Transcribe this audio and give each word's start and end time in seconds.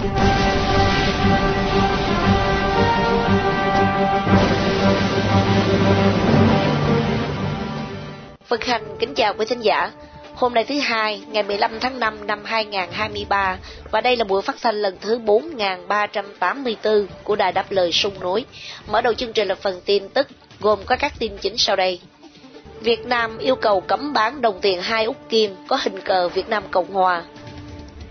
Vân 0.00 0.10
Khanh 8.60 8.96
kính 8.98 9.14
chào 9.14 9.34
quý 9.38 9.46
thính 9.46 9.60
giả. 9.60 9.90
Hôm 10.34 10.54
nay 10.54 10.64
thứ 10.64 10.78
hai, 10.78 11.22
ngày 11.28 11.42
15 11.42 11.80
tháng 11.80 12.00
5 12.00 12.26
năm 12.26 12.44
2023 12.44 13.58
và 13.90 14.00
đây 14.00 14.16
là 14.16 14.24
buổi 14.24 14.42
phát 14.42 14.56
thanh 14.62 14.82
lần 14.82 14.96
thứ 15.00 15.18
4384 15.18 17.06
của 17.24 17.36
Đài 17.36 17.52
Đáp 17.52 17.66
Lời 17.70 17.92
Sung 17.92 18.20
Núi. 18.20 18.44
Mở 18.90 19.00
đầu 19.00 19.14
chương 19.14 19.32
trình 19.32 19.48
là 19.48 19.54
phần 19.54 19.80
tin 19.84 20.08
tức 20.08 20.28
gồm 20.60 20.78
có 20.86 20.96
các 20.96 21.12
tin 21.18 21.32
chính 21.40 21.56
sau 21.56 21.76
đây. 21.76 22.00
Việt 22.80 23.06
Nam 23.06 23.38
yêu 23.38 23.56
cầu 23.56 23.80
cấm 23.80 24.12
bán 24.12 24.40
đồng 24.40 24.60
tiền 24.60 24.82
hai 24.82 25.04
úc 25.04 25.16
kim 25.28 25.56
có 25.68 25.78
hình 25.82 26.00
cờ 26.00 26.28
Việt 26.28 26.48
Nam 26.48 26.62
Cộng 26.70 26.92
Hòa. 26.92 27.22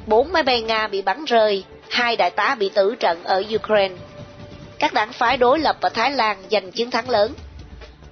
Bốn 0.06 0.32
máy 0.32 0.44
bay 0.44 0.62
Nga 0.62 0.88
bị 0.88 1.02
bắn 1.02 1.26
rơi, 1.26 1.64
hai 1.90 2.16
đại 2.16 2.30
tá 2.30 2.56
bị 2.60 2.70
tử 2.70 2.96
trận 3.00 3.24
ở 3.24 3.44
Ukraine. 3.56 3.96
Các 4.80 4.94
đảng 4.94 5.14
phái 5.14 5.38
đối 5.38 5.60
lập 5.60 5.78
ở 5.82 5.90
Thái 5.90 6.12
Lan 6.12 6.38
giành 6.52 6.72
chiến 6.72 6.92
thắng 6.92 7.10
lớn. 7.10 7.34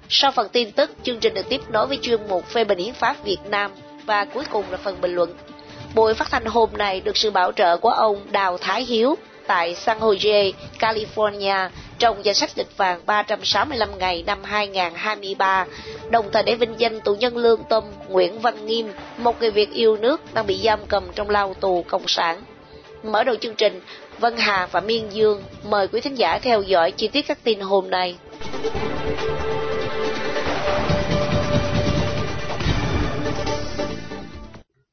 Sau 0.08 0.30
phần 0.30 0.48
tin 0.48 0.72
tức, 0.72 0.90
chương 1.02 1.20
trình 1.20 1.34
được 1.34 1.48
tiếp 1.48 1.60
nối 1.68 1.86
với 1.86 1.98
chuyên 2.02 2.28
mục 2.28 2.46
phê 2.48 2.64
bình 2.64 2.78
hiến 2.78 2.94
pháp 2.94 3.24
Việt 3.24 3.38
Nam 3.48 3.70
và 4.06 4.24
cuối 4.24 4.44
cùng 4.50 4.64
là 4.70 4.76
phần 4.76 5.00
bình 5.00 5.14
luận. 5.14 5.34
Buổi 5.94 6.14
phát 6.14 6.30
thanh 6.30 6.44
hôm 6.44 6.70
nay 6.72 7.00
được 7.00 7.16
sự 7.16 7.30
bảo 7.30 7.52
trợ 7.52 7.76
của 7.76 7.90
ông 7.90 8.26
Đào 8.30 8.58
Thái 8.58 8.84
Hiếu 8.84 9.16
tại 9.46 9.74
San 9.74 9.98
Jose, 9.98 10.52
California 10.78 11.68
trong 11.98 12.24
danh 12.24 12.34
sách 12.34 12.50
lịch 12.56 12.76
vàng 12.76 13.00
365 13.06 13.98
ngày 13.98 14.24
năm 14.26 14.44
2023, 14.44 15.66
đồng 16.10 16.28
thời 16.32 16.42
để 16.42 16.54
vinh 16.54 16.74
danh 16.78 17.00
tù 17.00 17.14
nhân 17.14 17.36
lương 17.36 17.64
tâm 17.64 17.84
Nguyễn 18.08 18.38
Văn 18.40 18.66
Nghiêm, 18.66 18.92
một 19.18 19.40
người 19.40 19.50
Việt 19.50 19.72
yêu 19.72 19.96
nước 19.96 20.34
đang 20.34 20.46
bị 20.46 20.60
giam 20.64 20.80
cầm 20.88 21.04
trong 21.14 21.30
lao 21.30 21.54
tù 21.54 21.84
cộng 21.88 22.08
sản. 22.08 22.42
Mở 23.02 23.24
đầu 23.24 23.36
chương 23.40 23.54
trình, 23.54 23.80
Vân 24.18 24.34
Hà 24.38 24.68
và 24.72 24.80
Miên 24.80 25.12
Dương 25.12 25.42
mời 25.64 25.88
quý 25.88 26.00
thính 26.00 26.14
giả 26.14 26.38
theo 26.38 26.62
dõi 26.62 26.90
chi 26.90 27.08
tiết 27.08 27.26
các 27.28 27.38
tin 27.44 27.60
hôm 27.60 27.90
nay. 27.90 28.18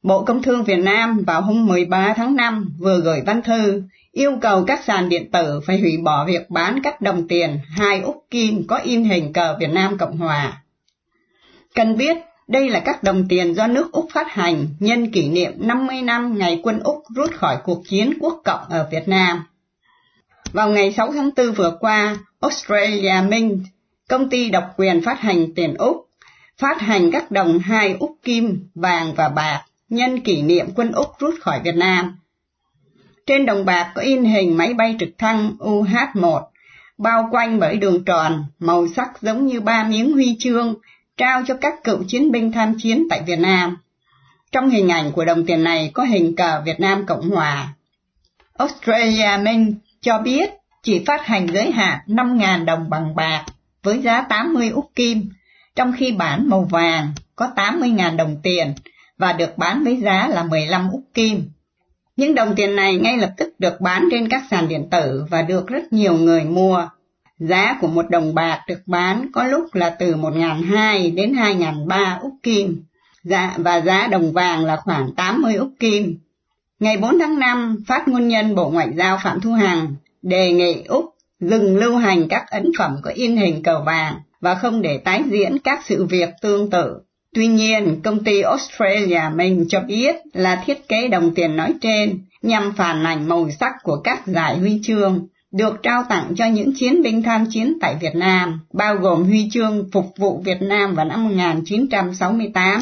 Bộ 0.04 0.24
Công 0.24 0.42
Thương 0.42 0.64
Việt 0.64 0.80
Nam 0.80 1.24
vào 1.28 1.42
hôm 1.42 1.66
13 1.66 2.14
tháng 2.18 2.36
5 2.36 2.70
vừa 2.80 3.00
gửi 3.00 3.22
văn 3.26 3.42
thư 3.42 3.84
yêu 4.12 4.32
cầu 4.42 4.64
các 4.68 4.84
sàn 4.88 5.10
điện 5.10 5.32
tử 5.32 5.60
phải 5.66 5.80
hủy 5.80 5.98
bỏ 6.04 6.26
việc 6.26 6.50
bán 6.50 6.80
các 6.84 7.02
đồng 7.02 7.28
tiền 7.28 7.60
hai 7.70 8.02
úc 8.02 8.26
kim 8.32 8.68
có 8.68 8.78
in 8.78 9.04
hình 9.04 9.34
cờ 9.34 9.58
Việt 9.60 9.70
Nam 9.70 9.98
Cộng 9.98 10.18
Hòa. 10.18 10.62
Cần 11.76 11.98
biết, 11.98 12.18
đây 12.48 12.70
là 12.70 12.80
các 12.80 13.04
đồng 13.04 13.28
tiền 13.30 13.56
do 13.56 13.68
nước 13.68 13.92
Úc 13.92 14.08
phát 14.14 14.28
hành 14.30 14.68
nhân 14.80 15.12
kỷ 15.12 15.30
niệm 15.30 15.52
50 15.58 16.02
năm 16.02 16.38
ngày 16.38 16.60
quân 16.64 16.80
Úc 16.80 17.04
rút 17.16 17.32
khỏi 17.34 17.58
cuộc 17.64 17.84
chiến 17.88 18.14
quốc 18.20 18.42
cộng 18.46 18.70
ở 18.70 18.88
Việt 18.92 19.08
Nam. 19.08 19.44
Vào 20.52 20.70
ngày 20.70 20.92
6 20.92 21.12
tháng 21.14 21.30
4 21.38 21.52
vừa 21.52 21.78
qua, 21.80 22.18
Australia 22.42 23.14
Mint, 23.30 23.60
công 24.10 24.30
ty 24.30 24.50
độc 24.50 24.64
quyền 24.78 25.02
phát 25.02 25.20
hành 25.20 25.54
tiền 25.56 25.74
Úc, 25.74 26.08
phát 26.58 26.82
hành 26.82 27.12
các 27.12 27.32
đồng 27.32 27.60
hai 27.60 27.96
Úc 28.00 28.18
kim, 28.24 28.68
vàng 28.76 29.14
và 29.16 29.30
bạc 29.30 29.62
nhân 29.90 30.20
kỷ 30.20 30.42
niệm 30.42 30.66
quân 30.76 30.92
Úc 30.92 31.08
rút 31.20 31.36
khỏi 31.42 31.62
Việt 31.64 31.76
Nam. 31.76 32.20
Trên 33.26 33.46
đồng 33.46 33.66
bạc 33.66 33.92
có 33.96 34.02
in 34.02 34.24
hình 34.24 34.58
máy 34.58 34.74
bay 34.74 34.96
trực 35.00 35.10
thăng 35.18 35.56
UH-1, 35.60 36.42
bao 36.98 37.30
quanh 37.32 37.60
bởi 37.60 37.78
đường 37.78 38.06
tròn, 38.06 38.46
màu 38.60 38.88
sắc 38.88 39.22
giống 39.22 39.46
như 39.46 39.62
ba 39.62 39.84
miếng 39.84 40.14
huy 40.14 40.38
chương, 40.40 40.76
trao 41.18 41.44
cho 41.48 41.58
các 41.62 41.84
cựu 41.84 42.04
chiến 42.08 42.32
binh 42.32 42.52
tham 42.52 42.74
chiến 42.84 43.08
tại 43.10 43.22
Việt 43.28 43.40
Nam. 43.40 43.78
Trong 44.52 44.70
hình 44.70 44.90
ảnh 44.90 45.12
của 45.12 45.26
đồng 45.26 45.46
tiền 45.46 45.64
này 45.64 45.92
có 45.94 46.04
hình 46.04 46.36
cờ 46.36 46.62
Việt 46.66 46.80
Nam 46.80 47.06
Cộng 47.06 47.30
Hòa. 47.30 47.74
Australia 48.58 49.38
Minh 49.44 49.76
cho 50.02 50.20
biết 50.20 50.50
chỉ 50.84 51.04
phát 51.08 51.26
hành 51.26 51.48
giới 51.54 51.72
hạn 51.72 52.00
5.000 52.08 52.66
đồng 52.66 52.90
bằng 52.90 53.16
bạc 53.16 53.46
với 53.84 54.02
giá 54.02 54.22
80 54.22 54.70
úc 54.70 54.92
kim, 54.96 55.30
trong 55.76 55.94
khi 55.98 56.12
bản 56.12 56.50
màu 56.50 56.68
vàng 56.72 57.14
có 57.36 57.52
80.000 57.56 58.16
đồng 58.16 58.38
tiền 58.44 58.74
và 59.18 59.34
được 59.34 59.58
bán 59.58 59.84
với 59.84 60.02
giá 60.02 60.28
là 60.28 60.44
15 60.44 60.92
úc 60.92 61.02
kim. 61.14 61.50
Những 62.16 62.36
đồng 62.36 62.56
tiền 62.56 62.76
này 62.76 62.96
ngay 62.96 63.18
lập 63.18 63.32
tức 63.38 63.60
được 63.60 63.82
bán 63.82 64.08
trên 64.12 64.30
các 64.30 64.44
sàn 64.52 64.68
điện 64.68 64.88
tử 64.92 65.26
và 65.30 65.42
được 65.42 65.68
rất 65.68 65.94
nhiều 65.94 66.14
người 66.14 66.44
mua. 66.44 66.88
Giá 67.40 67.78
của 67.82 67.88
một 67.88 68.10
đồng 68.10 68.36
bạc 68.36 68.62
được 68.68 68.80
bán 68.86 69.28
có 69.34 69.44
lúc 69.44 69.76
là 69.76 69.90
từ 69.90 70.16
1.200 70.16 71.16
đến 71.16 71.34
2.300 71.34 72.20
úc 72.22 72.34
kim, 72.44 72.84
dạ, 73.24 73.54
và 73.58 73.82
giá 73.82 74.08
đồng 74.08 74.34
vàng 74.34 74.66
là 74.66 74.76
khoảng 74.76 75.16
80 75.16 75.56
úc 75.56 75.70
kim. 75.80 76.18
Ngày 76.80 76.98
4 76.98 77.20
tháng 77.20 77.40
5, 77.40 77.84
phát 77.88 78.08
ngôn 78.08 78.28
nhân 78.28 78.56
Bộ 78.56 78.70
Ngoại 78.70 78.88
giao 78.98 79.20
Phạm 79.24 79.42
Thu 79.42 79.52
Hằng 79.52 79.96
đề 80.22 80.52
nghị 80.52 80.84
Úc 80.84 81.16
dừng 81.40 81.78
lưu 81.78 81.98
hành 81.98 82.28
các 82.30 82.46
ấn 82.50 82.72
phẩm 82.78 82.98
có 83.04 83.12
in 83.16 83.38
hình 83.38 83.64
cờ 83.64 83.84
vàng 83.86 84.16
và 84.42 84.56
không 84.56 84.82
để 84.82 84.98
tái 84.98 85.24
diễn 85.26 85.58
các 85.64 85.80
sự 85.86 86.06
việc 86.06 86.30
tương 86.42 86.70
tự. 86.70 87.00
Tuy 87.34 87.48
nhiên, 87.48 88.02
công 88.04 88.24
ty 88.24 88.42
Australia 88.42 89.22
mình 89.36 89.66
cho 89.70 89.80
biết 89.80 90.16
là 90.34 90.64
thiết 90.66 90.88
kế 90.88 91.08
đồng 91.08 91.34
tiền 91.36 91.56
nói 91.56 91.74
trên 91.82 92.20
nhằm 92.42 92.74
phản 92.78 93.04
ảnh 93.04 93.30
màu 93.30 93.50
sắc 93.60 93.74
của 93.84 94.02
các 94.04 94.28
giải 94.28 94.58
huy 94.58 94.80
chương 94.84 95.28
được 95.58 95.84
trao 95.84 96.04
tặng 96.10 96.34
cho 96.36 96.46
những 96.46 96.72
chiến 96.76 97.02
binh 97.04 97.22
tham 97.24 97.46
chiến 97.50 97.74
tại 97.82 97.96
Việt 98.02 98.16
Nam, 98.16 98.60
bao 98.74 98.96
gồm 98.96 99.24
huy 99.24 99.48
chương 99.52 99.90
phục 99.92 100.06
vụ 100.18 100.42
Việt 100.46 100.62
Nam 100.62 100.96
vào 100.96 101.06
năm 101.06 101.24
1968. 101.24 102.82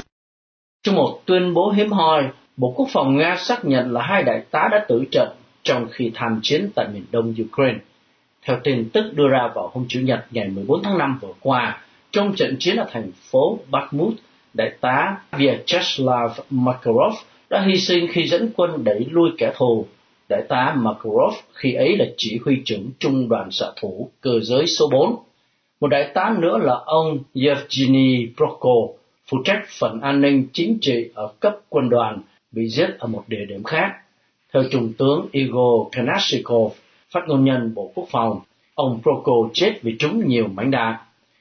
Trong 0.83 0.95
một 0.95 1.22
tuyên 1.25 1.53
bố 1.53 1.72
hiếm 1.72 1.91
hoi, 1.91 2.23
Bộ 2.57 2.73
Quốc 2.78 2.88
phòng 2.94 3.17
Nga 3.17 3.35
xác 3.39 3.66
nhận 3.66 3.91
là 3.91 4.01
hai 4.01 4.23
đại 4.23 4.41
tá 4.51 4.67
đã 4.72 4.85
tử 4.88 5.03
trận 5.12 5.29
trong 5.63 5.88
khi 5.91 6.12
tham 6.16 6.39
chiến 6.44 6.69
tại 6.75 6.88
miền 6.94 7.06
đông 7.12 7.33
Ukraine. 7.45 7.79
Theo 8.45 8.57
tin 8.63 8.89
tức 8.89 9.03
đưa 9.13 9.28
ra 9.28 9.50
vào 9.56 9.72
hôm 9.73 9.85
Chủ 9.88 10.00
nhật 10.00 10.25
ngày 10.31 10.47
14 10.47 10.83
tháng 10.83 10.97
5 10.97 11.19
vừa 11.22 11.33
qua, 11.39 11.81
trong 12.12 12.35
trận 12.35 12.56
chiến 12.59 12.75
ở 12.75 12.85
thành 12.91 13.12
phố 13.31 13.59
Bakhmut, 13.72 14.13
đại 14.53 14.72
tá 14.81 15.17
Vyacheslav 15.31 16.31
Makarov 16.50 17.13
đã 17.50 17.63
hy 17.67 17.78
sinh 17.78 18.07
khi 18.12 18.28
dẫn 18.28 18.50
quân 18.56 18.83
đẩy 18.83 19.06
lui 19.09 19.29
kẻ 19.38 19.53
thù. 19.57 19.85
Đại 20.33 20.44
tá 20.49 20.75
Makarov 20.77 21.33
khi 21.53 21.73
ấy 21.73 21.97
là 21.97 22.05
chỉ 22.17 22.39
huy 22.45 22.61
trưởng 22.66 22.89
trung 22.99 23.29
đoàn 23.29 23.51
xạ 23.51 23.66
thủ 23.81 24.09
cơ 24.21 24.39
giới 24.39 24.67
số 24.67 24.89
4. 24.91 25.16
Một 25.81 25.88
đại 25.88 26.11
tá 26.13 26.35
nữa 26.39 26.57
là 26.57 26.73
ông 26.85 27.19
Yevgeny 27.33 28.27
Proko, 28.38 28.94
phụ 29.29 29.38
trách 29.45 29.61
phần 29.79 30.01
an 30.01 30.21
ninh 30.21 30.47
chính 30.53 30.77
trị 30.81 31.09
ở 31.13 31.27
cấp 31.39 31.55
quân 31.69 31.89
đoàn, 31.89 32.21
bị 32.51 32.67
giết 32.67 32.89
ở 32.99 33.07
một 33.07 33.23
địa 33.27 33.45
điểm 33.49 33.63
khác. 33.63 33.91
Theo 34.53 34.63
Trung 34.71 34.94
tướng 34.97 35.27
Igor 35.31 35.88
Kanashikov, 35.91 36.73
phát 37.09 37.21
ngôn 37.27 37.45
nhân 37.45 37.73
Bộ 37.75 37.91
Quốc 37.95 38.07
phòng, 38.11 38.39
ông 38.75 39.00
Proko 39.03 39.33
chết 39.53 39.73
vì 39.81 39.95
trúng 40.00 40.27
nhiều 40.27 40.47
mảnh 40.47 40.71
đạn. 40.71 40.95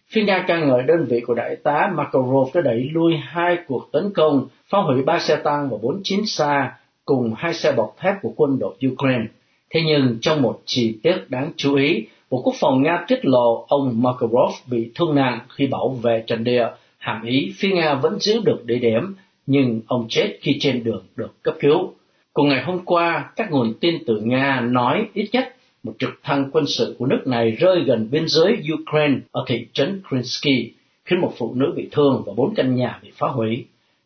Phía 0.08 0.22
Nga 0.22 0.44
ca 0.48 0.58
ngợi 0.58 0.82
đơn 0.82 1.06
vị 1.08 1.20
của 1.26 1.34
đại 1.34 1.56
tá 1.56 1.92
Makarov 1.94 2.54
đã 2.54 2.60
đẩy 2.60 2.88
lui 2.92 3.16
hai 3.16 3.58
cuộc 3.68 3.92
tấn 3.92 4.12
công, 4.14 4.48
phá 4.68 4.78
hủy 4.78 5.02
ba 5.02 5.18
xe 5.18 5.36
tăng 5.36 5.70
và 5.70 5.76
bốn 5.82 6.00
chiến 6.04 6.26
xa 6.26 6.72
cùng 7.12 7.34
hai 7.36 7.54
xe 7.54 7.72
bọc 7.72 7.96
thép 8.00 8.14
của 8.22 8.32
quân 8.36 8.58
đội 8.58 8.74
Ukraine. 8.92 9.24
Thế 9.70 9.80
nhưng 9.86 10.18
trong 10.20 10.42
một 10.42 10.60
chi 10.64 10.98
tiết 11.02 11.16
đáng 11.28 11.52
chú 11.56 11.74
ý, 11.74 12.06
Bộ 12.30 12.42
Quốc 12.42 12.54
phòng 12.60 12.82
Nga 12.82 13.04
tiết 13.08 13.24
lộ 13.24 13.64
ông 13.68 14.02
Makarov 14.02 14.52
bị 14.66 14.90
thương 14.94 15.14
nặng 15.14 15.40
khi 15.48 15.66
bảo 15.66 15.88
vệ 15.88 16.24
trận 16.26 16.44
địa, 16.44 16.66
hàm 16.98 17.22
ý 17.24 17.52
phía 17.56 17.68
Nga 17.74 17.94
vẫn 17.94 18.20
giữ 18.20 18.40
được 18.44 18.66
địa 18.66 18.78
điểm, 18.78 19.14
nhưng 19.46 19.80
ông 19.86 20.06
chết 20.08 20.38
khi 20.40 20.56
trên 20.60 20.84
đường 20.84 21.04
được 21.16 21.42
cấp 21.42 21.54
cứu. 21.60 21.92
Cùng 22.32 22.48
ngày 22.48 22.62
hôm 22.62 22.78
qua, 22.84 23.32
các 23.36 23.50
nguồn 23.50 23.74
tin 23.80 23.94
từ 24.06 24.20
Nga 24.20 24.60
nói 24.60 25.06
ít 25.14 25.28
nhất 25.32 25.56
một 25.82 25.92
trực 25.98 26.10
thăng 26.22 26.50
quân 26.52 26.64
sự 26.66 26.96
của 26.98 27.06
nước 27.06 27.22
này 27.26 27.50
rơi 27.50 27.80
gần 27.86 28.08
biên 28.10 28.24
giới 28.28 28.62
Ukraine 28.74 29.20
ở 29.30 29.44
thị 29.46 29.66
trấn 29.72 30.02
Krinsky, 30.08 30.72
khiến 31.04 31.20
một 31.20 31.32
phụ 31.36 31.54
nữ 31.54 31.72
bị 31.76 31.88
thương 31.92 32.22
và 32.26 32.32
bốn 32.36 32.54
căn 32.54 32.74
nhà 32.74 32.98
bị 33.02 33.10
phá 33.14 33.28
hủy. 33.28 33.64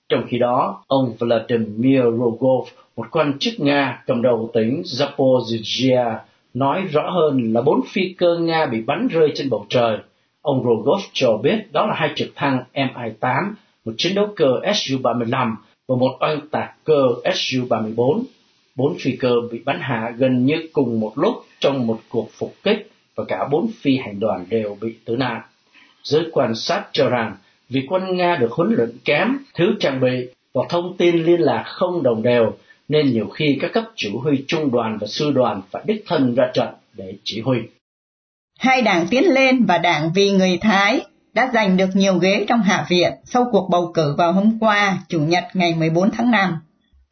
Trong 0.08 0.24
khi 0.28 0.38
đó, 0.38 0.84
ông 0.86 1.14
Vladimir 1.18 2.02
Rogov, 2.02 2.68
một 2.96 3.06
quan 3.10 3.38
chức 3.38 3.60
Nga 3.60 4.02
cầm 4.06 4.22
đầu 4.22 4.50
tỉnh 4.54 4.82
Zaporizhia, 4.82 6.18
nói 6.54 6.82
rõ 6.92 7.10
hơn 7.10 7.52
là 7.52 7.62
bốn 7.62 7.80
phi 7.92 8.14
cơ 8.18 8.38
Nga 8.38 8.66
bị 8.66 8.80
bắn 8.80 9.08
rơi 9.08 9.32
trên 9.34 9.50
bầu 9.50 9.66
trời. 9.68 9.98
Ông 10.42 10.64
Rogov 10.64 11.00
cho 11.12 11.36
biết 11.42 11.72
đó 11.72 11.86
là 11.86 11.94
hai 11.94 12.10
trực 12.16 12.28
thăng 12.34 12.64
Mi-8, 12.74 13.52
một 13.84 13.92
chiến 13.96 14.14
đấu 14.14 14.28
cơ 14.36 14.46
Su-35 14.62 15.54
và 15.88 15.96
một 15.96 16.16
oanh 16.20 16.48
tạc 16.50 16.84
cơ 16.84 17.02
Su-34. 17.24 18.22
Bốn 18.76 18.96
phi 18.98 19.16
cơ 19.16 19.32
bị 19.50 19.58
bắn 19.64 19.78
hạ 19.80 20.14
gần 20.16 20.46
như 20.46 20.68
cùng 20.72 21.00
một 21.00 21.12
lúc 21.16 21.34
trong 21.60 21.86
một 21.86 22.00
cuộc 22.08 22.28
phục 22.32 22.54
kích 22.62 22.90
và 23.14 23.24
cả 23.24 23.48
bốn 23.50 23.70
phi 23.80 23.96
hành 23.96 24.20
đoàn 24.20 24.46
đều 24.48 24.76
bị 24.80 24.94
tử 25.04 25.16
nạn. 25.16 25.40
Giới 26.02 26.26
quan 26.32 26.54
sát 26.54 26.84
cho 26.92 27.08
rằng 27.08 27.36
vì 27.68 27.86
quân 27.88 28.16
Nga 28.16 28.36
được 28.36 28.52
huấn 28.52 28.74
luyện 28.74 28.90
kém, 29.04 29.38
thiếu 29.54 29.68
trang 29.80 30.00
bị 30.00 30.28
và 30.54 30.62
thông 30.68 30.96
tin 30.96 31.24
liên 31.24 31.40
lạc 31.40 31.64
không 31.66 32.02
đồng 32.02 32.22
đều, 32.22 32.52
nên 32.88 33.12
nhiều 33.12 33.28
khi 33.28 33.58
các 33.60 33.70
cấp 33.72 33.84
chủ 33.96 34.18
huy 34.18 34.44
trung 34.48 34.70
đoàn 34.70 34.98
và 35.00 35.06
sư 35.06 35.30
đoàn 35.30 35.62
phải 35.70 35.82
đích 35.86 36.04
thân 36.06 36.34
ra 36.34 36.44
trận 36.54 36.68
để 36.96 37.12
chỉ 37.24 37.40
huy. 37.40 37.58
Hai 38.58 38.82
đảng 38.82 39.06
Tiến 39.10 39.24
Lên 39.24 39.64
và 39.64 39.78
đảng 39.78 40.12
Vì 40.14 40.30
Người 40.30 40.58
Thái 40.60 41.00
đã 41.32 41.50
giành 41.54 41.76
được 41.76 41.88
nhiều 41.94 42.18
ghế 42.18 42.44
trong 42.48 42.62
Hạ 42.62 42.86
viện 42.88 43.12
sau 43.24 43.44
cuộc 43.52 43.68
bầu 43.70 43.90
cử 43.94 44.14
vào 44.18 44.32
hôm 44.32 44.58
qua, 44.60 44.98
Chủ 45.08 45.20
nhật 45.20 45.44
ngày 45.54 45.74
14 45.74 46.10
tháng 46.10 46.30
5. 46.30 46.58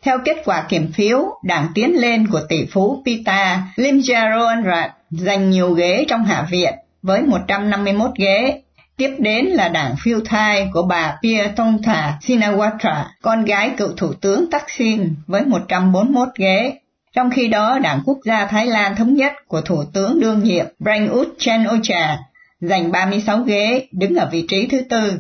Theo 0.03 0.19
kết 0.25 0.37
quả 0.45 0.67
kiểm 0.69 0.93
phiếu, 0.93 1.19
đảng 1.45 1.69
Tiến 1.75 2.01
Lên 2.01 2.27
của 2.27 2.41
tỷ 2.49 2.67
phú 2.67 3.03
Pita 3.07 3.63
Limjaroenrat 3.77 4.89
giành 5.11 5.51
nhiều 5.51 5.71
ghế 5.71 6.05
trong 6.09 6.25
Hạ 6.25 6.47
viện 6.51 6.75
với 7.03 7.23
151 7.23 8.11
ghế. 8.19 8.61
Tiếp 8.97 9.17
đến 9.19 9.45
là 9.45 9.69
đảng 9.69 9.95
phiêu 10.05 10.21
thai 10.25 10.69
của 10.73 10.83
bà 10.83 11.19
Pietongtha 11.23 12.19
Shinawatra, 12.21 13.05
con 13.23 13.45
gái 13.45 13.71
cựu 13.77 13.89
thủ 13.97 14.13
tướng 14.13 14.51
Thaksin 14.51 15.15
với 15.27 15.45
141 15.45 16.29
ghế. 16.39 16.79
Trong 17.15 17.31
khi 17.31 17.49
đó, 17.49 17.79
Đảng 17.79 18.01
Quốc 18.05 18.19
gia 18.25 18.47
Thái 18.47 18.67
Lan 18.67 18.97
Thống 18.97 19.15
nhất 19.15 19.33
của 19.49 19.61
Thủ 19.61 19.85
tướng 19.93 20.21
đương 20.21 20.43
nhiệm 20.43 20.67
Prayut 20.83 21.29
Chan-ocha 21.39 22.17
giành 22.61 22.93
36 22.93 23.39
ghế, 23.39 23.87
đứng 23.93 24.15
ở 24.15 24.29
vị 24.33 24.45
trí 24.49 24.67
thứ 24.67 24.81
tư. 24.91 25.13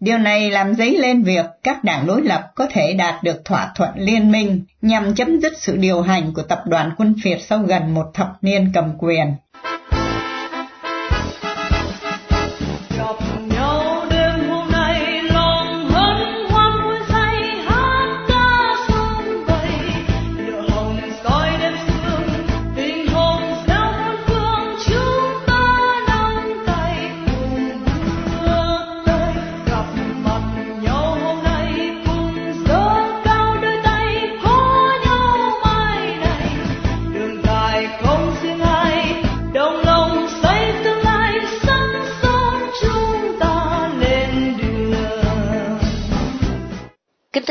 Điều 0.00 0.18
này 0.18 0.50
làm 0.50 0.74
dấy 0.74 0.98
lên 0.98 1.22
việc 1.22 1.46
các 1.62 1.84
đảng 1.84 2.06
đối 2.06 2.22
lập 2.22 2.42
có 2.54 2.66
thể 2.70 2.92
đạt 2.92 3.22
được 3.22 3.44
thỏa 3.44 3.72
thuận 3.74 3.90
liên 3.96 4.32
minh 4.32 4.64
nhằm 4.82 5.14
chấm 5.14 5.40
dứt 5.40 5.52
sự 5.58 5.76
điều 5.76 6.02
hành 6.02 6.32
của 6.34 6.42
tập 6.42 6.62
đoàn 6.66 6.90
quân 6.96 7.14
phiệt 7.24 7.38
sau 7.42 7.58
gần 7.58 7.94
một 7.94 8.06
thập 8.14 8.28
niên 8.42 8.70
cầm 8.74 8.92
quyền. 8.98 9.34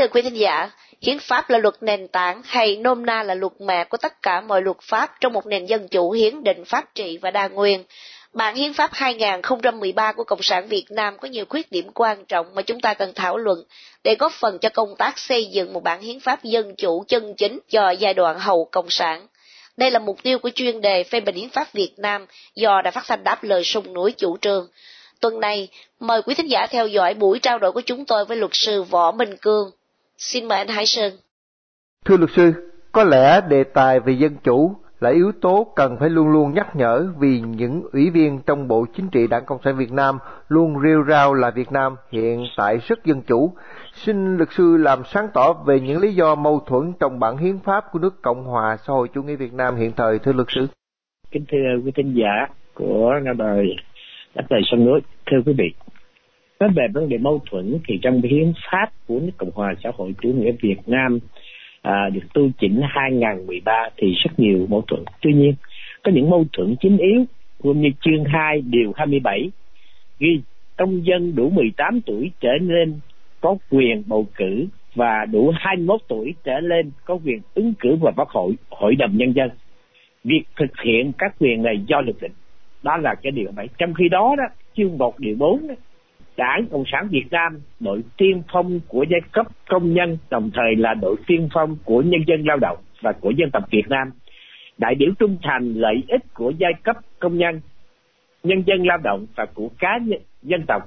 Thưa 0.04 0.10
quý 0.10 0.22
thính 0.22 0.38
giả, 0.38 0.70
hiến 1.02 1.20
pháp 1.20 1.50
là 1.50 1.58
luật 1.58 1.76
nền 1.82 2.08
tảng 2.08 2.42
hay 2.46 2.76
nôm 2.76 3.06
na 3.06 3.24
là 3.24 3.36
luật 3.36 3.52
mẹ 3.60 3.84
của 3.84 3.98
tất 3.98 4.22
cả 4.22 4.42
mọi 4.42 4.62
luật 4.62 4.78
pháp 4.82 5.12
trong 5.22 5.34
một 5.34 5.46
nền 5.46 5.66
dân 5.66 5.88
chủ 5.88 6.12
hiến 6.12 6.44
định 6.44 6.66
pháp 6.66 6.96
trị 6.96 7.18
và 7.18 7.32
đa 7.32 7.48
nguyên. 7.48 7.84
Bản 8.34 8.56
hiến 8.56 8.74
pháp 8.74 8.90
2013 8.94 10.12
của 10.12 10.24
Cộng 10.24 10.42
sản 10.42 10.68
Việt 10.68 10.86
Nam 10.90 11.18
có 11.18 11.28
nhiều 11.28 11.46
khuyết 11.50 11.72
điểm 11.72 11.92
quan 11.94 12.26
trọng 12.26 12.56
mà 12.56 12.62
chúng 12.62 12.80
ta 12.80 12.94
cần 12.94 13.12
thảo 13.16 13.38
luận 13.38 13.64
để 14.04 14.16
góp 14.20 14.32
phần 14.32 14.60
cho 14.60 14.70
công 14.70 14.96
tác 14.98 15.20
xây 15.20 15.46
dựng 15.46 15.74
một 15.74 15.84
bản 15.84 16.02
hiến 16.02 16.20
pháp 16.20 16.44
dân 16.44 16.76
chủ 16.76 17.04
chân 17.08 17.34
chính 17.38 17.60
cho 17.70 17.90
giai 17.90 18.14
đoạn 18.14 18.40
hậu 18.40 18.68
Cộng 18.72 18.90
sản. 18.90 19.28
Đây 19.78 19.92
là 19.92 20.00
mục 20.00 20.24
tiêu 20.24 20.40
của 20.40 20.50
chuyên 20.56 20.82
đề 20.82 21.04
phê 21.04 21.20
bình 21.20 21.36
hiến 21.36 21.50
pháp 21.50 21.74
Việt 21.74 21.94
Nam 21.98 22.26
do 22.56 22.82
Đài 22.82 22.92
phát 22.92 23.04
thanh 23.08 23.24
đáp 23.24 23.44
lời 23.44 23.64
sung 23.64 23.94
núi 23.94 24.12
chủ 24.12 24.38
trương. 24.38 24.68
Tuần 25.20 25.40
này, 25.40 25.68
mời 26.00 26.22
quý 26.22 26.36
thính 26.36 26.52
giả 26.52 26.68
theo 26.70 26.88
dõi 26.88 27.14
buổi 27.14 27.40
trao 27.40 27.60
đổi 27.60 27.72
của 27.72 27.82
chúng 27.82 28.06
tôi 28.06 28.26
với 28.26 28.38
luật 28.38 28.52
sư 28.54 28.84
Võ 28.84 29.12
Minh 29.12 29.38
Cương. 29.38 29.72
Xin 30.26 30.48
mời 30.48 30.58
anh 30.58 30.68
Hải 30.68 30.86
Sơn. 30.86 31.14
Thưa 32.06 32.18
luật 32.18 32.30
sư, 32.32 32.54
có 32.92 33.04
lẽ 33.04 33.42
đề 33.50 33.64
tài 33.64 34.00
về 34.00 34.14
dân 34.14 34.36
chủ 34.44 34.76
là 35.00 35.10
yếu 35.10 35.32
tố 35.42 35.74
cần 35.76 35.98
phải 36.00 36.10
luôn 36.10 36.28
luôn 36.28 36.54
nhắc 36.54 36.76
nhở 36.76 37.08
vì 37.20 37.40
những 37.40 37.84
ủy 37.92 38.10
viên 38.10 38.40
trong 38.46 38.68
Bộ 38.68 38.86
Chính 38.96 39.10
trị 39.10 39.28
Đảng 39.28 39.46
Cộng 39.46 39.62
sản 39.64 39.78
Việt 39.78 39.92
Nam 39.92 40.18
luôn 40.48 40.82
rêu 40.84 41.04
rao 41.10 41.34
là 41.34 41.52
Việt 41.52 41.72
Nam 41.72 41.96
hiện 42.12 42.46
tại 42.58 42.78
rất 42.88 43.06
dân 43.06 43.22
chủ. 43.22 43.54
Xin 43.94 44.38
luật 44.38 44.50
sư 44.52 44.78
làm 44.78 45.04
sáng 45.14 45.28
tỏ 45.34 45.54
về 45.54 45.80
những 45.80 46.02
lý 46.02 46.14
do 46.14 46.36
mâu 46.36 46.60
thuẫn 46.60 46.94
trong 47.00 47.20
bản 47.20 47.38
hiến 47.38 47.60
pháp 47.60 47.92
của 47.92 48.00
nước 48.00 48.22
Cộng 48.22 48.44
hòa 48.44 48.78
xã 48.88 48.94
hội 48.94 49.08
chủ 49.14 49.24
nghĩa 49.24 49.36
Việt 49.36 49.54
Nam 49.54 49.76
hiện 49.76 49.92
thời 49.92 50.20
thưa 50.20 50.34
luật 50.34 50.48
sư. 50.50 50.68
Kính 51.32 51.46
thưa 51.52 51.58
quý 51.86 51.92
thính 51.96 52.14
giả 52.14 52.48
của 52.74 53.14
nghe 53.24 53.34
đời 53.34 53.76
đất 54.36 54.46
đời 54.50 54.62
sông 54.66 54.86
núi, 54.86 55.00
thưa 55.26 55.38
quý 55.46 55.54
vị, 55.58 55.74
nói 56.64 56.72
về 56.76 56.88
vấn 56.94 57.10
đề 57.10 57.18
mâu 57.18 57.42
thuẫn 57.52 57.78
thì 57.88 58.00
trong 58.02 58.22
hiến 58.22 58.54
pháp 58.72 58.92
của 59.08 59.20
nước 59.20 59.32
cộng 59.38 59.52
hòa 59.56 59.74
xã 59.84 59.92
hội 59.96 60.14
chủ 60.22 60.30
nghĩa 60.30 60.52
việt 60.62 60.78
nam 60.88 61.20
à, 61.82 62.10
được 62.14 62.34
tu 62.34 62.50
chỉnh 62.60 62.82
2013 62.84 63.90
thì 63.98 64.14
rất 64.24 64.32
nhiều 64.38 64.66
mâu 64.70 64.82
thuẫn. 64.82 65.04
Tuy 65.22 65.34
nhiên 65.34 65.54
có 66.04 66.12
những 66.12 66.30
mâu 66.30 66.46
thuẫn 66.54 66.76
chính 66.80 66.98
yếu 66.98 67.26
gồm 67.60 67.82
như 67.82 67.90
chương 68.02 68.24
2 68.24 68.62
điều 68.62 68.92
27 68.96 69.52
ghi 70.20 70.42
công 70.78 71.06
dân 71.06 71.36
đủ 71.36 71.50
18 71.50 72.02
tuổi 72.02 72.32
trở 72.40 72.52
lên 72.62 73.00
có 73.42 73.56
quyền 73.70 74.04
bầu 74.08 74.28
cử 74.36 74.68
và 74.96 75.26
đủ 75.32 75.52
21 75.56 76.02
tuổi 76.08 76.34
trở 76.44 76.60
lên 76.60 76.92
có 77.06 77.20
quyền 77.26 77.40
ứng 77.54 77.74
cử 77.80 77.96
vào 77.96 78.14
quốc 78.18 78.30
hội 78.30 78.54
hội 78.70 78.96
đồng 78.96 79.18
nhân 79.18 79.34
dân. 79.36 79.50
Việc 80.24 80.44
thực 80.56 80.80
hiện 80.86 81.12
các 81.18 81.36
quyền 81.40 81.64
này 81.64 81.76
do 81.88 82.02
luật 82.02 82.16
định. 82.22 82.32
Đó 82.84 82.98
là 82.98 83.16
cái 83.24 83.32
điều 83.32 83.52
bảy. 83.56 83.68
Trong 83.78 83.94
khi 83.94 84.10
đó 84.10 84.36
đó 84.38 84.44
chương 84.78 84.98
1 84.98 85.20
điều 85.20 85.36
4 85.40 85.68
đó, 85.68 85.76
Đảng 86.38 86.68
Cộng 86.72 86.84
sản 86.92 87.08
Việt 87.12 87.26
Nam, 87.32 87.60
đội 87.80 88.02
tiên 88.18 88.44
phong 88.54 88.80
của 88.88 89.06
giai 89.10 89.22
cấp 89.32 89.48
công 89.70 89.94
nhân, 89.94 90.18
đồng 90.30 90.52
thời 90.54 90.76
là 90.76 90.94
đội 90.94 91.16
tiên 91.28 91.50
phong 91.54 91.78
của 91.84 92.02
nhân 92.02 92.22
dân 92.28 92.44
lao 92.48 92.58
động 92.58 92.78
và 93.02 93.12
của 93.12 93.32
dân 93.32 93.52
tộc 93.52 93.64
Việt 93.72 93.90
Nam. 93.90 94.12
Đại 94.78 94.96
biểu 94.96 95.10
trung 95.20 95.38
thành 95.44 95.74
lợi 95.74 96.04
ích 96.08 96.34
của 96.34 96.54
giai 96.58 96.72
cấp 96.84 96.98
công 97.20 97.38
nhân, 97.38 97.62
nhân 98.44 98.64
dân 98.66 98.88
lao 98.88 98.98
động 99.04 99.26
và 99.36 99.46
của 99.54 99.70
cá 99.80 99.98
nhân, 99.98 100.20
dân 100.44 100.62
tộc 100.68 100.82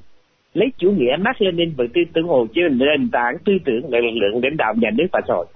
lấy 0.54 0.68
chủ 0.78 0.90
nghĩa 0.90 1.16
Mark 1.18 1.42
Lenin 1.42 1.72
và 1.76 1.84
tư 1.94 2.00
tưởng 2.12 2.26
Hồ 2.26 2.46
Chí 2.54 2.60
Minh 2.60 2.78
nền 2.78 3.10
tảng 3.10 3.36
tư 3.44 3.52
tưởng 3.64 3.92
là 3.92 3.98
lực 3.98 4.14
lượng 4.14 4.44
lãnh 4.44 4.56
đạo 4.56 4.74
nhà 4.76 4.90
nước 4.90 5.06
và 5.12 5.20
xã 5.28 5.34
hội. 5.34 5.46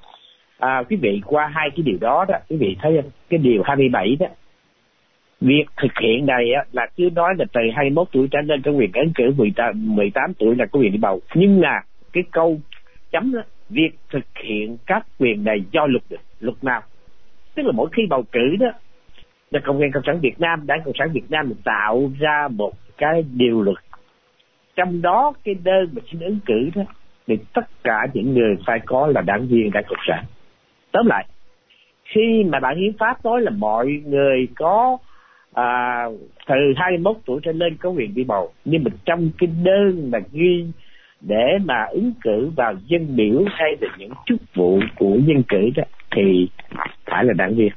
À, 0.59 0.83
quý 0.89 0.97
vị 0.97 1.21
qua 1.27 1.51
hai 1.55 1.71
cái 1.71 1.83
điều 1.83 1.99
đó 2.01 2.25
đó, 2.29 2.35
quý 2.49 2.57
vị 2.57 2.77
thấy 2.81 2.93
không? 3.03 3.11
Cái 3.29 3.39
điều 3.39 3.63
27 3.63 4.17
đó 4.21 4.27
việc 5.40 5.64
thực 5.76 5.92
hiện 6.02 6.26
này 6.26 6.52
á, 6.52 6.64
là 6.73 6.87
cứ 6.97 7.11
nói 7.14 7.35
là 7.38 7.44
từ 7.52 7.61
21 7.75 8.09
tuổi 8.12 8.28
trở 8.30 8.38
lên 8.40 8.62
có 8.62 8.70
quyền 8.70 8.92
ứng 8.92 9.12
cử 9.14 9.30
18, 9.37 9.97
18 9.97 10.35
tuổi 10.35 10.56
là 10.56 10.66
có 10.66 10.80
quyền 10.80 10.92
đi 10.92 10.99
bầu. 10.99 11.20
Nhưng 11.35 11.61
là 11.61 11.82
cái 12.12 12.25
câu 12.30 12.61
chấm 13.11 13.32
đó, 13.32 13.40
việc 13.68 13.90
thực 14.11 14.25
hiện 14.44 14.76
các 14.87 15.06
quyền 15.18 15.44
này 15.44 15.64
do 15.70 15.87
luật 15.87 16.02
luật 16.40 16.64
nào? 16.64 16.82
Tức 17.54 17.62
là 17.66 17.73
mỗi 17.73 17.88
khi 17.92 18.06
bầu 18.06 18.23
cử 18.32 18.56
đó 18.61 18.73
là 19.50 19.61
công 19.64 19.80
an 19.80 19.90
cộng 19.92 20.02
sản 20.06 20.20
việt 20.20 20.40
nam 20.40 20.66
đảng 20.66 20.82
cộng 20.85 20.94
sản 20.99 21.11
việt 21.12 21.30
nam 21.30 21.52
tạo 21.64 22.12
ra 22.18 22.49
một 22.49 22.73
cái 22.99 23.25
điều 23.32 23.62
luật. 23.62 23.76
Trong 24.76 25.02
đó 25.02 25.32
cái 25.44 25.54
đơn 25.54 25.88
mà 25.92 26.02
xin 26.11 26.20
ứng 26.20 26.38
cử 26.47 26.70
đó 26.75 26.82
thì 27.26 27.38
tất 27.54 27.82
cả 27.82 28.06
những 28.14 28.35
người 28.35 28.56
phải 28.66 28.80
có 28.87 29.06
là 29.06 29.20
đảng 29.20 29.47
viên 29.47 29.70
đảng 29.70 29.85
cộng 29.88 30.04
sản. 30.09 30.25
Tóm 30.92 31.06
lại 31.06 31.26
khi 32.04 32.44
mà 32.44 32.61
bản 32.61 32.78
hiến 32.78 32.92
pháp 32.99 33.25
nói 33.25 33.40
là 33.40 33.50
mọi 33.50 33.87
người 33.87 34.49
có 34.56 34.99
à, 35.54 36.04
từ 36.47 36.54
21 36.76 37.16
tuổi 37.26 37.40
trở 37.42 37.52
lên 37.52 37.76
có 37.76 37.90
quyền 37.90 38.14
đi 38.14 38.25
bầu. 38.25 38.52
Nhưng 38.64 38.85
mà 38.85 38.90
trong 39.04 39.30
cái 39.38 39.49
đơn 39.64 40.11
mà 40.11 40.19
ghi 40.33 40.64
để 41.21 41.59
mà 41.64 41.87
ứng 41.90 42.12
cử 42.21 42.50
vào 42.57 42.75
dân 42.87 43.16
biểu 43.16 43.45
hay 43.47 43.76
là 43.80 43.88
những 43.99 44.12
chức 44.26 44.40
vụ 44.54 44.80
của 44.97 45.19
dân 45.26 45.42
cử 45.49 45.71
đó 45.76 45.83
thì 46.16 46.49
phải 47.07 47.25
là 47.25 47.33
đảng 47.33 47.54
viên. 47.54 47.73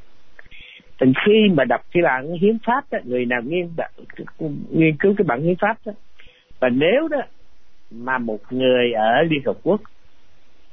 Thì 1.00 1.08
khi 1.25 1.50
mà 1.53 1.63
đọc 1.65 1.82
cái 1.92 2.03
bản 2.03 2.34
hiến 2.42 2.58
pháp 2.65 2.86
đó, 2.92 3.00
người 3.03 3.25
nào 3.25 3.42
nghiên 3.46 3.70
nghiên 4.70 4.98
cứu 4.98 5.13
cái 5.18 5.25
bản 5.27 5.42
hiến 5.42 5.56
pháp 5.56 5.77
đó 5.86 5.92
và 6.60 6.70
nếu 6.70 7.08
đó 7.08 7.22
mà 7.92 8.18
một 8.18 8.39
người 8.50 8.92
ở 8.92 9.22
liên 9.22 9.42
hợp 9.46 9.58
quốc 9.63 9.82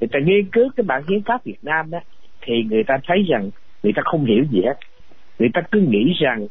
người 0.01 0.09
ta 0.13 0.19
nghiên 0.19 0.45
cứu 0.53 0.71
cái 0.77 0.85
bản 0.85 1.03
hiến 1.09 1.23
pháp 1.23 1.45
việt 1.45 1.59
nam 1.63 1.91
đó 1.91 1.99
thì 2.43 2.65
người 2.71 2.85
ta 2.85 2.99
thấy 3.07 3.23
rằng 3.29 3.51
người 3.83 3.93
ta 3.97 4.03
không 4.05 4.25
hiểu 4.25 4.45
gì 4.51 4.63
hết. 4.65 4.75
Người 5.39 5.49
ta 5.55 5.61
cứ 5.71 5.81
nghĩ 5.81 6.13
rằng 6.21 6.47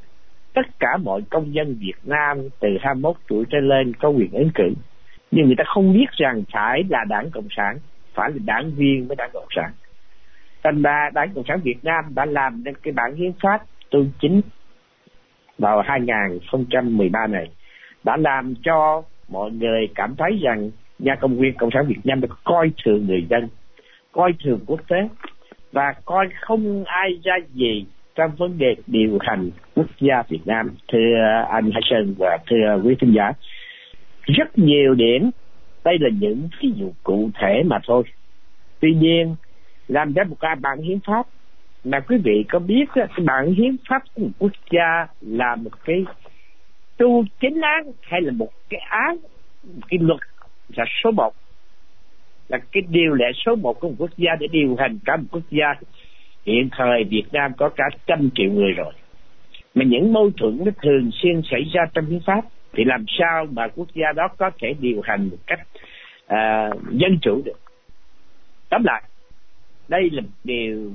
tất 0.60 0.80
cả 0.80 0.98
mọi 1.04 1.22
công 1.30 1.54
dân 1.54 1.76
Việt 1.80 1.98
Nam 2.04 2.38
từ 2.60 2.70
21 2.82 3.16
tuổi 3.28 3.46
trở 3.50 3.60
lên 3.60 3.94
có 3.94 4.10
quyền 4.10 4.32
ứng 4.32 4.50
cử. 4.56 4.74
Nhưng 5.32 5.46
người 5.46 5.56
ta 5.58 5.64
không 5.68 5.94
biết 5.94 6.06
rằng 6.12 6.44
phải 6.54 6.84
là 6.90 7.06
đảng 7.10 7.32
cộng 7.32 7.48
sản, 7.58 7.78
phải 8.14 8.30
là 8.30 8.38
đảng 8.46 8.72
viên 8.72 9.08
với 9.08 9.16
đảng 9.16 9.30
cộng 9.34 9.48
sản. 9.56 9.72
Thành 10.64 10.82
ra 10.82 11.10
đảng 11.14 11.34
cộng 11.34 11.44
sản 11.48 11.60
Việt 11.64 11.84
Nam 11.84 12.06
đã 12.16 12.26
làm 12.26 12.64
nên 12.64 12.76
cái 12.76 12.94
bản 12.94 13.16
hiến 13.16 13.32
pháp 13.44 13.62
tu 13.92 14.06
chính 14.20 14.42
vào 15.58 15.82
2013 15.82 17.28
này, 17.28 17.50
đã 18.04 18.18
làm 18.18 18.54
cho 18.64 19.04
mọi 19.30 19.52
người 19.52 19.88
cảm 19.96 20.16
thấy 20.16 20.40
rằng 20.42 20.72
nhà 21.00 21.16
công 21.16 21.40
quyền 21.40 21.54
cộng 21.58 21.72
sản 21.74 21.86
Việt 21.88 22.00
Nam 22.04 22.22
đã 22.22 22.28
coi 22.44 22.72
thường 22.86 23.08
người 23.08 23.26
dân, 23.30 23.48
coi 24.12 24.34
thường 24.44 24.60
quốc 24.68 24.80
tế 24.88 25.10
và 25.72 25.94
coi 26.06 26.28
không 26.42 26.84
ai 26.86 27.10
ra 27.24 27.36
gì 27.54 27.86
trong 28.20 28.32
vấn 28.38 28.58
đề 28.58 28.76
điều 28.88 29.18
hành 29.22 29.50
quốc 29.76 29.88
gia 30.00 30.24
Việt 30.30 30.40
Nam, 30.46 30.70
thưa 30.92 31.16
anh 31.50 31.72
Hải 31.72 31.82
Sơn 31.90 32.16
và 32.20 32.38
thưa 32.48 32.82
quý 32.84 32.96
khán 33.00 33.12
giả. 33.12 33.32
Rất 34.24 34.58
nhiều 34.58 34.94
điểm, 34.94 35.30
đây 35.84 35.98
là 36.00 36.10
những 36.20 36.50
ví 36.62 36.72
dụ 36.76 36.92
cụ 37.04 37.30
thể 37.42 37.64
mà 37.66 37.78
thôi. 37.88 38.04
Tuy 38.80 38.94
nhiên, 38.94 39.36
làm 39.88 40.14
ra 40.14 40.24
một 40.24 40.36
cái 40.40 40.56
bản 40.62 40.82
hiến 40.82 41.00
pháp 41.00 41.28
mà 41.84 42.00
quý 42.00 42.18
vị 42.24 42.46
có 42.50 42.60
biết 42.60 42.86
cái 42.96 43.08
bản 43.26 43.54
hiến 43.54 43.76
pháp 43.90 44.04
của 44.14 44.22
một 44.22 44.30
quốc 44.40 44.52
gia 44.72 45.08
là 45.22 45.56
một 45.56 45.72
cái 45.86 46.06
tu 46.98 47.24
chính 47.40 47.62
án 47.62 47.92
hay 48.02 48.22
là 48.22 48.32
một 48.32 48.50
cái 48.70 48.80
án, 48.90 49.18
một 49.64 49.88
cái 49.90 50.00
luật 50.02 50.20
là 50.76 50.86
số 51.04 51.12
một, 51.12 51.34
là 52.50 52.58
cái 52.72 52.84
điều 52.90 53.14
lệ 53.14 53.32
số 53.46 53.56
một 53.56 53.80
của 53.80 53.90
một 53.90 53.96
quốc 54.00 54.12
gia 54.18 54.32
để 54.40 54.48
điều 54.52 54.76
hành 54.80 55.00
cả 55.06 55.16
một 55.16 55.28
quốc 55.32 55.44
gia 55.50 55.74
hiện 56.50 56.70
thời 56.72 57.04
Việt 57.04 57.24
Nam 57.32 57.52
có 57.58 57.70
cả 57.70 57.84
trăm 58.08 58.30
triệu 58.36 58.52
người 58.52 58.72
rồi. 58.72 58.94
Mà 59.76 59.86
những 59.86 60.14
mâu 60.14 60.32
thuẫn 60.38 60.58
nó 60.66 60.72
thường 60.82 61.10
xuyên 61.14 61.42
xảy 61.52 61.62
ra 61.74 61.86
trong 61.94 62.06
hiến 62.06 62.20
pháp 62.26 62.42
thì 62.74 62.84
làm 62.84 63.06
sao 63.20 63.48
mà 63.52 63.68
quốc 63.76 63.88
gia 63.94 64.12
đó 64.12 64.28
có 64.38 64.52
thể 64.62 64.74
điều 64.80 65.02
hành 65.04 65.30
một 65.30 65.38
cách 65.48 65.60
uh, 66.26 66.92
dân 66.92 67.18
chủ 67.22 67.42
được? 67.46 67.60
Tóm 68.70 68.84
lại 68.84 69.04
đây 69.88 70.10
là 70.12 70.22
một 70.22 70.28
điều 70.44 70.92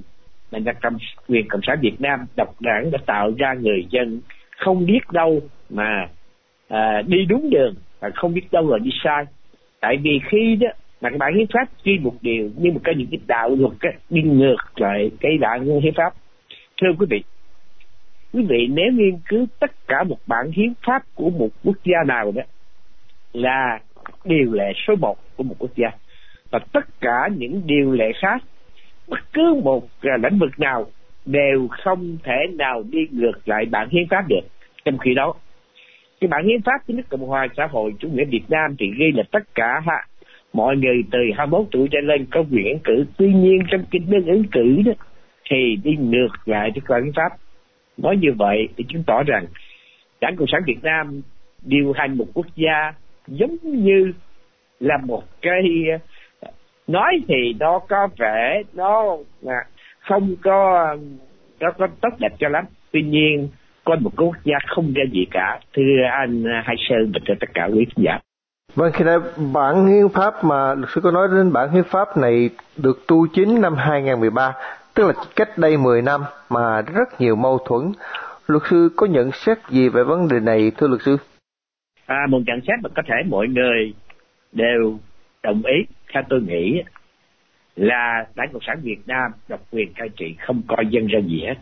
mà 0.52 0.58
nhà 0.58 0.72
cầm 0.72 0.96
quyền 1.28 1.48
cộng 1.48 1.60
sản 1.66 1.78
Việt 1.80 2.00
Nam 2.00 2.26
độc 2.36 2.60
đảng 2.60 2.90
đã 2.90 2.98
tạo 3.06 3.32
ra 3.38 3.54
người 3.54 3.86
dân 3.90 4.20
không 4.56 4.86
biết 4.86 5.00
đâu 5.12 5.40
mà 5.70 6.08
à, 6.68 7.02
đi 7.06 7.24
đúng 7.28 7.50
đường 7.50 7.74
và 8.00 8.10
không 8.14 8.34
biết 8.34 8.52
đâu 8.52 8.70
là 8.70 8.78
đi 8.78 8.90
sai. 9.04 9.24
Tại 9.80 9.96
vì 10.02 10.20
khi 10.30 10.56
đó 10.56 10.68
mà 11.04 11.10
cái 11.10 11.18
bản 11.18 11.34
hiến 11.34 11.46
pháp 11.54 11.68
ghi 11.84 11.98
một 11.98 12.14
điều 12.20 12.50
nhưng 12.56 12.74
mà 12.74 12.80
có 12.84 12.92
những 12.96 13.06
cái 13.10 13.20
đạo 13.26 13.56
luật 13.58 13.72
á, 13.80 13.90
đi 14.10 14.22
ngược 14.22 14.56
lại 14.76 15.10
cái 15.20 15.38
bản 15.40 15.64
hiến 15.64 15.94
pháp. 15.96 16.14
Thưa 16.80 16.88
quý 16.98 17.06
vị 17.10 17.22
quý 18.32 18.46
vị 18.48 18.66
nếu 18.70 18.92
nghiên 18.92 19.18
cứu 19.28 19.46
tất 19.60 19.70
cả 19.88 20.02
một 20.02 20.18
bản 20.26 20.50
hiến 20.50 20.72
pháp 20.86 21.02
của 21.14 21.30
một 21.30 21.48
quốc 21.64 21.76
gia 21.84 22.04
nào 22.06 22.32
đó 22.32 22.42
là 23.32 23.80
điều 24.24 24.52
lệ 24.52 24.72
số 24.86 24.94
một 24.96 25.16
của 25.36 25.42
một 25.42 25.54
quốc 25.58 25.70
gia 25.76 25.88
và 26.50 26.58
tất 26.72 27.00
cả 27.00 27.28
những 27.36 27.62
điều 27.66 27.92
lệ 27.92 28.12
khác 28.22 28.42
bất 29.08 29.20
cứ 29.32 29.60
một 29.64 29.88
lĩnh 30.02 30.38
vực 30.38 30.60
nào 30.60 30.86
đều 31.26 31.68
không 31.70 32.16
thể 32.22 32.46
nào 32.58 32.82
đi 32.90 32.98
ngược 33.10 33.48
lại 33.48 33.64
bản 33.70 33.88
hiến 33.90 34.04
pháp 34.10 34.28
được. 34.28 34.46
Trong 34.84 34.98
khi 34.98 35.14
đó 35.14 35.34
cái 36.20 36.28
bản 36.28 36.46
hiến 36.46 36.62
pháp 36.62 36.86
của 36.86 36.94
nước 36.94 37.08
cộng 37.08 37.26
hòa 37.26 37.46
xã 37.56 37.66
hội 37.66 37.92
chủ 37.98 38.08
nghĩa 38.08 38.24
việt 38.24 38.44
nam 38.48 38.76
thì 38.78 38.86
ghi 38.98 39.12
là 39.14 39.22
tất 39.32 39.54
cả 39.54 39.80
ha 39.86 40.06
mọi 40.54 40.76
người 40.76 41.04
từ 41.10 41.18
21 41.36 41.66
tuổi 41.70 41.88
trở 41.90 42.00
lên 42.00 42.26
có 42.30 42.44
quyền 42.52 42.64
ứng 42.64 42.78
cử. 42.84 43.04
Tuy 43.16 43.32
nhiên 43.34 43.58
trong 43.70 43.84
kinh 43.90 44.10
đơn 44.10 44.26
ứng 44.26 44.44
cử 44.52 44.82
đó, 44.86 44.92
thì 45.50 45.76
đi 45.84 45.96
ngược 45.96 46.28
lại 46.46 46.70
cái 46.74 46.82
quan 46.88 47.12
pháp. 47.16 47.36
Nói 47.96 48.16
như 48.16 48.28
vậy 48.38 48.68
thì 48.76 48.84
chứng 48.88 49.02
tỏ 49.06 49.22
rằng 49.26 49.46
đảng 50.20 50.36
cộng 50.36 50.48
sản 50.52 50.62
việt 50.66 50.78
nam 50.82 51.20
điều 51.62 51.92
hành 51.92 52.18
một 52.18 52.26
quốc 52.34 52.46
gia 52.56 52.92
giống 53.26 53.56
như 53.62 54.12
là 54.80 54.98
một 55.06 55.22
cái, 55.42 55.62
nói 56.86 57.20
thì 57.28 57.54
nó 57.60 57.78
có 57.88 58.08
vẻ 58.18 58.62
nó 58.74 59.16
không 60.00 60.36
có, 60.42 60.86
nó 61.60 61.70
có 61.70 61.88
tốt 62.00 62.10
đẹp 62.18 62.32
cho 62.38 62.48
lắm. 62.48 62.64
Tuy 62.92 63.02
nhiên 63.02 63.48
có 63.84 63.96
một 64.00 64.10
quốc 64.16 64.36
gia 64.44 64.56
không 64.66 64.92
ra 64.92 65.02
gì 65.12 65.26
cả. 65.30 65.60
Thưa 65.72 66.02
anh 66.10 66.44
Hai 66.64 66.76
Sơn 66.88 67.10
và 67.14 67.20
cho 67.24 67.34
tất 67.40 67.48
cả 67.54 67.64
quý 67.64 67.84
khán 67.84 68.04
giả. 68.04 68.18
Vâng, 68.74 68.92
khi 68.92 69.04
nãy 69.04 69.16
bản 69.52 69.86
hiến 69.86 70.08
pháp 70.08 70.44
mà 70.44 70.74
luật 70.74 70.90
sư 70.94 71.00
có 71.00 71.10
nói 71.10 71.28
đến 71.32 71.52
bản 71.52 71.70
hiến 71.70 71.84
pháp 71.84 72.16
này 72.16 72.50
được 72.76 73.06
tu 73.06 73.26
chính 73.26 73.60
năm 73.60 73.74
2013, 73.76 74.52
tức 74.94 75.06
là 75.06 75.12
cách 75.36 75.58
đây 75.58 75.76
10 75.76 76.02
năm 76.02 76.20
mà 76.50 76.82
rất 76.82 77.20
nhiều 77.20 77.36
mâu 77.36 77.58
thuẫn. 77.58 77.92
Luật 78.46 78.62
sư 78.70 78.90
có 78.96 79.06
nhận 79.06 79.30
xét 79.32 79.58
gì 79.68 79.88
về 79.88 80.04
vấn 80.04 80.28
đề 80.28 80.40
này 80.40 80.72
thưa 80.76 80.88
luật 80.88 81.02
sư? 81.02 81.16
À, 82.06 82.16
một 82.28 82.40
nhận 82.46 82.60
xét 82.60 82.78
mà 82.82 82.88
có 82.96 83.02
thể 83.08 83.14
mọi 83.28 83.46
người 83.48 83.94
đều 84.52 84.98
đồng 85.42 85.62
ý 85.64 85.74
theo 86.14 86.22
tôi 86.28 86.40
nghĩ 86.40 86.82
là 87.76 88.26
đảng 88.34 88.52
cộng 88.52 88.62
sản 88.66 88.80
việt 88.82 88.98
nam 89.06 89.30
độc 89.48 89.60
quyền 89.70 89.92
cai 89.92 90.08
trị 90.08 90.34
không 90.38 90.62
coi 90.68 90.86
dân 90.90 91.06
ra 91.06 91.20
gì 91.20 91.42
hết 91.46 91.54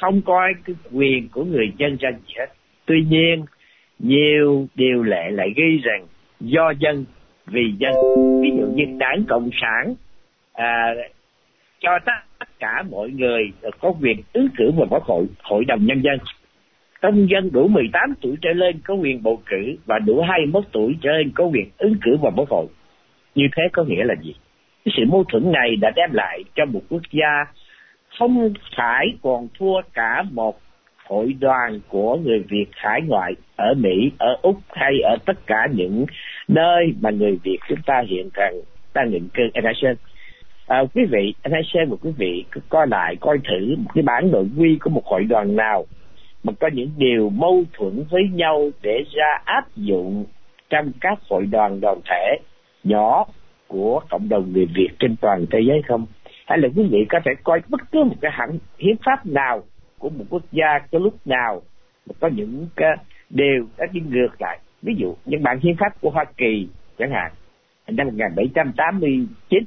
không 0.00 0.22
coi 0.22 0.52
cái 0.64 0.76
quyền 0.92 1.28
của 1.28 1.44
người 1.44 1.72
dân 1.78 1.96
ra 2.00 2.10
gì 2.10 2.34
hết 2.38 2.46
tuy 2.86 3.04
nhiên 3.10 3.44
nhiều 3.98 4.68
điều 4.74 5.02
lệ 5.02 5.30
lại 5.30 5.52
ghi 5.56 5.78
rằng 5.82 6.06
do 6.40 6.70
dân 6.78 7.04
vì 7.46 7.72
dân. 7.78 7.96
Ví 8.40 8.50
dụ 8.58 8.66
như 8.66 8.84
đảng 8.98 9.24
cộng 9.28 9.50
sản 9.62 9.94
à, 10.52 10.94
cho 11.80 11.98
tất 12.04 12.48
cả 12.58 12.82
mọi 12.90 13.10
người 13.10 13.52
có 13.80 13.92
quyền 14.00 14.22
ứng 14.32 14.48
cử 14.56 14.70
vào 14.76 14.86
quốc 14.90 15.02
hội 15.02 15.26
hội 15.42 15.64
đồng 15.64 15.86
nhân 15.86 16.00
dân. 16.00 16.18
Công 17.00 17.30
dân 17.30 17.52
đủ 17.52 17.68
18 17.68 18.14
tuổi 18.20 18.36
trở 18.42 18.50
lên 18.52 18.80
có 18.84 18.94
quyền 18.94 19.22
bầu 19.22 19.42
cử 19.46 19.76
và 19.86 19.98
đủ 19.98 20.20
21 20.20 20.64
tuổi 20.72 20.96
trở 21.00 21.10
lên 21.12 21.30
có 21.34 21.44
quyền 21.44 21.70
ứng 21.78 21.94
cử 22.02 22.16
vào 22.22 22.32
quốc 22.36 22.48
hội. 22.48 22.66
Như 23.34 23.44
thế 23.56 23.62
có 23.72 23.84
nghĩa 23.84 24.04
là 24.04 24.14
gì? 24.22 24.34
Cái 24.84 24.94
sự 24.96 25.02
mâu 25.08 25.24
thuẫn 25.24 25.52
này 25.52 25.76
đã 25.76 25.90
đem 25.96 26.10
lại 26.12 26.44
cho 26.54 26.64
một 26.64 26.80
quốc 26.88 27.02
gia 27.10 27.44
không 28.18 28.52
phải 28.76 29.06
còn 29.22 29.48
thua 29.58 29.80
cả 29.94 30.22
một 30.30 30.60
hội 31.08 31.34
đoàn 31.40 31.80
của 31.88 32.16
người 32.16 32.44
Việt 32.48 32.66
hải 32.72 33.00
ngoại 33.02 33.32
ở 33.56 33.74
Mỹ, 33.74 34.10
ở 34.18 34.36
Úc 34.42 34.56
hay 34.68 35.00
ở 35.00 35.16
tất 35.26 35.46
cả 35.46 35.66
những 35.72 36.06
nơi 36.48 36.94
mà 37.00 37.10
người 37.10 37.38
Việt 37.42 37.58
chúng 37.68 37.82
ta 37.86 38.02
hiện 38.08 38.30
đang 38.36 38.54
đang 38.94 39.10
định 39.10 39.28
cư. 39.34 39.42
Anh 39.54 39.64
Sơn, 39.74 39.96
à, 40.66 40.82
quý 40.94 41.02
vị, 41.10 41.34
anh 41.42 41.62
Sơn 41.72 41.90
và 41.90 41.96
quý 42.02 42.10
vị 42.18 42.44
cứ 42.50 42.60
coi 42.68 42.86
lại, 42.86 43.16
coi 43.20 43.38
thử 43.38 43.76
một 43.76 43.90
cái 43.94 44.02
bản 44.02 44.30
nội 44.30 44.46
quy 44.58 44.78
của 44.80 44.90
một 44.90 45.06
hội 45.06 45.24
đoàn 45.24 45.56
nào 45.56 45.84
mà 46.44 46.52
có 46.60 46.70
những 46.72 46.90
điều 46.96 47.30
mâu 47.30 47.64
thuẫn 47.72 48.04
với 48.10 48.22
nhau 48.32 48.70
để 48.82 49.04
ra 49.12 49.38
áp 49.44 49.64
dụng 49.76 50.24
trong 50.70 50.92
các 51.00 51.18
hội 51.30 51.46
đoàn 51.46 51.80
đoàn 51.80 52.00
thể 52.10 52.36
nhỏ 52.84 53.26
của 53.66 54.00
cộng 54.10 54.28
đồng 54.28 54.52
người 54.52 54.66
Việt 54.74 54.88
trên 54.98 55.16
toàn 55.20 55.46
thế 55.50 55.60
giới 55.68 55.82
không? 55.88 56.06
Hay 56.46 56.58
là 56.58 56.68
quý 56.76 56.82
vị 56.90 57.06
có 57.08 57.18
thể 57.24 57.32
coi 57.44 57.60
bất 57.68 57.80
cứ 57.92 58.04
một 58.04 58.16
cái 58.20 58.30
hẳn 58.34 58.58
hiến 58.78 58.96
pháp 59.04 59.26
nào 59.26 59.62
của 59.98 60.10
một 60.10 60.24
quốc 60.30 60.42
gia 60.52 60.78
cho 60.92 60.98
lúc 60.98 61.26
nào 61.26 61.62
có 62.20 62.28
những 62.28 62.68
cái 62.76 62.96
điều 63.30 63.66
đã 63.78 63.86
đi 63.92 64.00
ngược 64.00 64.40
lại. 64.40 64.58
Ví 64.82 64.94
dụ 64.98 65.14
những 65.24 65.42
bản 65.42 65.58
hiến 65.60 65.76
pháp 65.76 66.00
của 66.00 66.10
Hoa 66.10 66.24
Kỳ 66.36 66.68
chẳng 66.98 67.10
hạn 67.10 67.32
năm 67.88 68.06
1789 68.06 69.64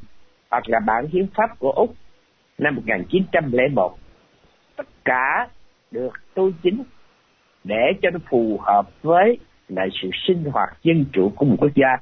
hoặc 0.52 0.70
là 0.70 0.80
bản 0.80 1.08
hiến 1.08 1.28
pháp 1.36 1.60
của 1.60 1.72
Úc, 1.72 1.96
năm 2.58 2.76
1901 2.76 3.98
tất 4.76 4.88
cả 5.06 5.48
được 5.92 6.14
tu 6.34 6.52
chính 6.64 6.84
để 7.64 7.82
cho 8.02 8.10
nó 8.10 8.20
phù 8.30 8.60
hợp 8.62 9.02
với 9.02 9.38
lại 9.68 9.88
sự 10.02 10.10
sinh 10.28 10.44
hoạt 10.44 10.70
dân 10.84 11.06
chủ 11.14 11.32
của 11.36 11.46
một 11.46 11.56
quốc 11.60 11.72
gia 11.76 11.98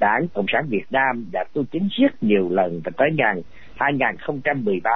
Đảng 0.00 0.28
Cộng 0.34 0.46
sản 0.48 0.66
Việt 0.68 0.84
Nam 0.90 1.26
đã 1.32 1.44
tu 1.52 1.64
chính 1.64 1.88
rất 2.00 2.22
nhiều 2.22 2.48
lần 2.50 2.80
và 2.84 2.90
tới 2.96 3.08
ngàn 3.14 3.42
2013 3.76 4.90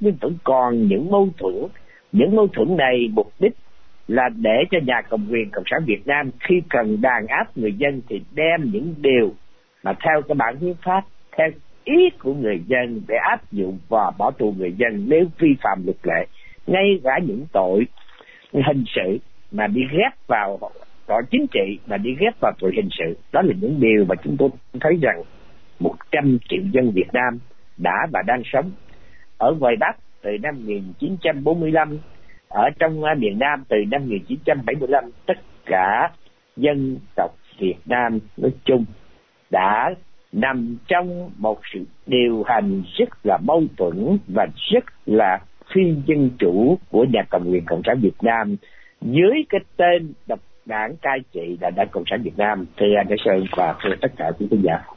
nhưng 0.00 0.16
vẫn 0.20 0.36
còn 0.44 0.88
những 0.88 1.10
mâu 1.10 1.28
thuẫn 1.38 1.54
những 2.12 2.36
mâu 2.36 2.48
thuẫn 2.48 2.76
này 2.76 3.08
mục 3.12 3.32
đích 3.38 3.52
là 4.08 4.28
để 4.36 4.64
cho 4.70 4.78
nhà 4.86 5.02
cầm 5.10 5.28
quyền 5.30 5.50
cộng 5.50 5.64
sản 5.70 5.80
Việt 5.86 6.06
Nam 6.06 6.30
khi 6.40 6.62
cần 6.68 7.00
đàn 7.00 7.26
áp 7.26 7.56
người 7.56 7.72
dân 7.72 8.00
thì 8.08 8.20
đem 8.34 8.70
những 8.72 8.94
điều 8.98 9.34
mà 9.82 9.92
theo 10.04 10.22
cái 10.22 10.34
bản 10.34 10.56
hiến 10.60 10.74
pháp, 10.84 11.04
theo 11.38 11.48
ý 11.84 12.10
của 12.18 12.34
người 12.34 12.62
dân 12.66 13.02
để 13.08 13.14
áp 13.30 13.52
dụng 13.52 13.78
và 13.88 14.10
bỏ 14.18 14.30
tù 14.30 14.54
người 14.58 14.72
dân 14.72 15.04
nếu 15.08 15.26
vi 15.38 15.48
phạm 15.62 15.82
luật 15.84 15.96
lệ, 16.02 16.26
ngay 16.66 17.00
cả 17.04 17.18
những 17.26 17.46
tội 17.52 17.86
hình 18.52 18.84
sự 18.94 19.18
mà 19.52 19.66
đi 19.66 19.80
ghép 19.92 20.12
vào 20.28 20.58
tội 21.06 21.22
chính 21.30 21.46
trị, 21.46 21.78
mà 21.86 21.96
đi 21.96 22.10
ghép 22.20 22.34
vào 22.40 22.52
tội 22.58 22.72
hình 22.76 22.88
sự. 22.98 23.16
Đó 23.32 23.42
là 23.42 23.54
những 23.60 23.80
điều 23.80 24.04
mà 24.08 24.14
chúng 24.24 24.36
tôi 24.36 24.48
thấy 24.80 24.98
rằng 25.02 25.22
100 25.80 26.38
triệu 26.48 26.62
dân 26.72 26.92
Việt 26.94 27.08
Nam 27.12 27.38
đã 27.76 28.06
và 28.12 28.22
đang 28.26 28.42
sống 28.44 28.70
ở 29.38 29.54
ngoài 29.60 29.76
Bắc 29.80 29.96
từ 30.26 30.38
năm 30.42 30.54
1945 30.54 31.98
ở 32.48 32.70
trong 32.78 33.04
à, 33.04 33.14
miền 33.14 33.38
Nam 33.38 33.64
từ 33.68 33.76
năm 33.90 34.02
1975 34.02 35.04
tất 35.26 35.38
cả 35.66 36.10
dân 36.56 36.98
tộc 37.16 37.30
Việt 37.58 37.76
Nam 37.86 38.18
nói 38.36 38.50
chung 38.64 38.84
đã 39.50 39.94
nằm 40.32 40.76
trong 40.88 41.30
một 41.38 41.60
sự 41.74 41.84
điều 42.06 42.42
hành 42.42 42.82
rất 42.98 43.08
là 43.24 43.38
mâu 43.42 43.62
thuẫn 43.76 44.18
và 44.28 44.46
rất 44.72 44.84
là 45.06 45.38
phi 45.74 45.82
dân 46.06 46.30
chủ 46.38 46.78
của 46.90 47.06
nhà 47.12 47.22
cầm 47.30 47.48
quyền 47.50 47.64
cộng 47.66 47.82
sản 47.86 48.00
Việt 48.00 48.22
Nam 48.22 48.56
dưới 49.00 49.44
cái 49.48 49.60
tên 49.76 50.12
độc 50.26 50.40
đảng 50.66 50.96
cai 51.02 51.18
trị 51.32 51.56
là 51.60 51.70
đảng 51.70 51.88
cộng 51.90 52.04
sản 52.10 52.22
Việt 52.22 52.38
Nam. 52.38 52.66
Thưa 52.76 52.94
anh 52.96 53.16
Sơn 53.24 53.44
và 53.56 53.74
thưa 53.82 53.94
tất 54.00 54.12
cả 54.16 54.30
quý 54.38 54.46
khán 54.50 54.62
giả 54.62 54.95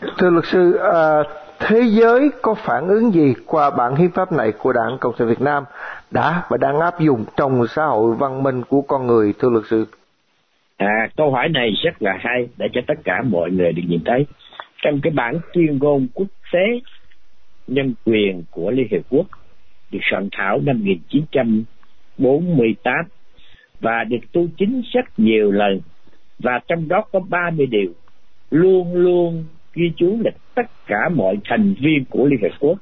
thưa 0.00 0.30
luật 0.30 0.44
sư 0.44 0.78
à, 0.94 1.22
thế 1.58 1.82
giới 1.86 2.30
có 2.42 2.54
phản 2.54 2.88
ứng 2.88 3.12
gì 3.12 3.34
qua 3.46 3.70
bản 3.70 3.96
hiến 3.96 4.10
pháp 4.10 4.32
này 4.32 4.52
của 4.58 4.72
đảng 4.72 4.98
cộng 5.00 5.14
sản 5.18 5.28
Việt 5.28 5.40
Nam 5.40 5.64
đã 6.10 6.42
và 6.48 6.56
đang 6.56 6.80
áp 6.80 7.00
dụng 7.00 7.24
trong 7.36 7.66
xã 7.66 7.84
hội 7.84 8.16
văn 8.16 8.42
minh 8.42 8.62
của 8.68 8.82
con 8.82 9.06
người 9.06 9.34
thưa 9.38 9.50
luật 9.50 9.64
sư? 9.66 9.86
À 10.76 11.08
câu 11.16 11.30
hỏi 11.30 11.48
này 11.48 11.70
rất 11.84 12.02
là 12.02 12.18
hay 12.20 12.48
để 12.56 12.66
cho 12.72 12.80
tất 12.86 12.94
cả 13.04 13.22
mọi 13.22 13.50
người 13.50 13.72
được 13.72 13.82
nhìn 13.88 14.00
thấy. 14.04 14.26
Trong 14.82 15.00
cái 15.02 15.10
bản 15.10 15.38
tuyên 15.52 15.78
ngôn 15.78 16.06
quốc 16.14 16.26
tế 16.52 16.80
nhân 17.66 17.94
quyền 18.04 18.44
của 18.50 18.70
Liên 18.70 18.88
Hiệp 18.90 19.02
Quốc 19.10 19.26
được 19.90 19.98
soạn 20.10 20.28
thảo 20.32 20.60
năm 20.62 20.78
1948 20.78 22.94
và 23.80 24.04
được 24.04 24.32
tu 24.32 24.46
chính 24.56 24.82
rất 24.92 25.04
nhiều 25.16 25.50
lần 25.50 25.80
và 26.38 26.60
trong 26.68 26.88
đó 26.88 27.04
có 27.12 27.20
30 27.28 27.66
điều 27.66 27.92
luôn 28.50 28.94
luôn 28.94 29.44
ghi 29.76 29.92
chú 29.96 30.18
là 30.24 30.30
tất 30.54 30.66
cả 30.86 31.08
mọi 31.14 31.38
thành 31.44 31.74
viên 31.80 32.04
của 32.10 32.26
Liên 32.26 32.40
Hiệp 32.42 32.52
Quốc. 32.60 32.78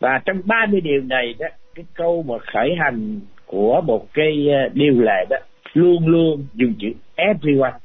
Và 0.00 0.20
trong 0.24 0.40
30 0.44 0.80
điều 0.80 1.02
này 1.02 1.34
đó 1.38 1.46
cái 1.74 1.84
câu 1.94 2.24
mà 2.28 2.34
khởi 2.38 2.74
hành 2.78 3.20
của 3.46 3.80
một 3.80 4.06
cái 4.14 4.48
ờ, 4.50 4.68
điều 4.74 5.00
lệ 5.00 5.24
đó 5.30 5.36
luôn 5.74 6.08
luôn 6.08 6.46
dùng 6.54 6.74
chữ 6.78 6.88
everyone. 7.14 7.78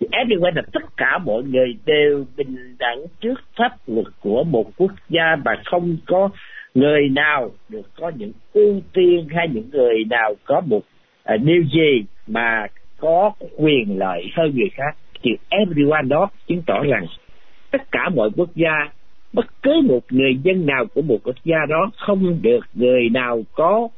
Thì 0.00 0.06
everyone 0.10 0.52
là 0.54 0.62
tất 0.72 0.96
cả 0.96 1.18
mọi 1.18 1.42
người 1.42 1.76
đều 1.86 2.24
bình 2.36 2.76
đẳng 2.78 2.98
trước 3.20 3.40
pháp 3.56 3.76
luật 3.86 4.06
của 4.20 4.44
một 4.44 4.70
quốc 4.76 4.92
gia 5.08 5.36
mà 5.44 5.62
không 5.64 5.96
có 6.06 6.28
người 6.74 7.08
nào 7.08 7.50
được 7.68 7.90
có 7.96 8.12
những 8.16 8.32
ưu 8.52 8.80
tiên 8.92 9.28
hay 9.30 9.48
những 9.48 9.70
người 9.72 10.04
nào 10.10 10.34
có 10.44 10.60
một 10.60 10.80
à, 11.24 11.36
điều 11.36 11.62
gì 11.62 12.04
mà 12.26 12.66
có 12.98 13.32
quyền 13.56 13.98
lợi 13.98 14.30
hơn 14.36 14.52
người 14.56 14.70
khác. 14.74 14.96
Thì 15.22 15.30
everyone 15.48 16.02
đó 16.02 16.28
chứng 16.46 16.62
tỏ 16.66 16.82
rằng 16.82 17.06
tất 17.70 17.90
cả 17.90 18.08
mọi 18.14 18.30
quốc 18.36 18.48
gia, 18.54 18.90
bất 19.32 19.46
cứ 19.62 19.80
một 19.84 20.00
người 20.10 20.36
dân 20.42 20.66
nào 20.66 20.86
của 20.94 21.02
một 21.02 21.18
quốc 21.24 21.36
gia 21.44 21.58
đó 21.68 21.90
không 21.96 22.42
được 22.42 22.60
người 22.74 23.08
nào 23.08 23.42
có 23.52 23.88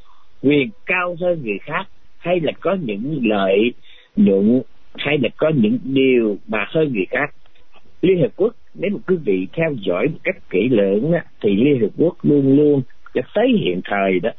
quyền 0.43 0.69
cao 0.85 1.15
hơn 1.21 1.41
người 1.43 1.59
khác, 1.61 1.83
hay 2.17 2.39
là 2.39 2.51
có 2.59 2.77
những 2.81 3.19
lợi 3.23 3.73
nhuận, 4.15 4.61
hay 4.95 5.17
là 5.17 5.29
có 5.37 5.51
những 5.55 5.77
điều 5.83 6.37
mà 6.47 6.65
hơn 6.69 6.93
người 6.93 7.05
khác. 7.09 7.33
Liên 8.01 8.17
hiệp 8.17 8.31
quốc, 8.35 8.55
nếu 8.73 8.91
một 8.91 8.99
quý 9.07 9.15
vị 9.25 9.47
theo 9.53 9.73
dõi 9.85 10.07
một 10.07 10.19
cách 10.23 10.35
kỹ 10.49 10.69
lưỡng 10.69 11.11
thì 11.41 11.55
liên 11.55 11.79
hiệp 11.79 11.89
quốc 11.97 12.15
luôn 12.23 12.55
luôn 12.55 12.81
cho 13.13 13.21
tới 13.33 13.47
hiện 13.59 13.81
thời 13.83 14.19
đó 14.19 14.29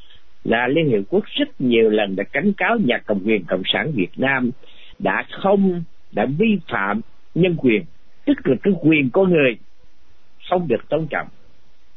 là 0.44 0.68
liên 0.68 0.88
hiệp 0.88 1.02
quốc 1.08 1.24
rất 1.24 1.60
nhiều 1.60 1.90
lần 1.90 2.16
đã 2.16 2.24
cảnh 2.24 2.52
cáo 2.56 2.78
nhà 2.78 2.98
cầm 3.06 3.20
quyền 3.24 3.44
cộng 3.44 3.62
sản 3.72 3.92
việt 3.94 4.10
nam 4.16 4.50
đã 4.98 5.24
không, 5.30 5.84
đã 6.12 6.26
vi 6.38 6.58
phạm 6.68 7.00
nhân 7.34 7.56
quyền 7.58 7.84
tức 8.24 8.46
là 8.46 8.56
cái 8.62 8.74
quyền 8.82 9.10
con 9.10 9.30
người 9.30 9.56
không 10.50 10.68
được 10.68 10.88
tôn 10.88 11.06
trọng. 11.06 11.28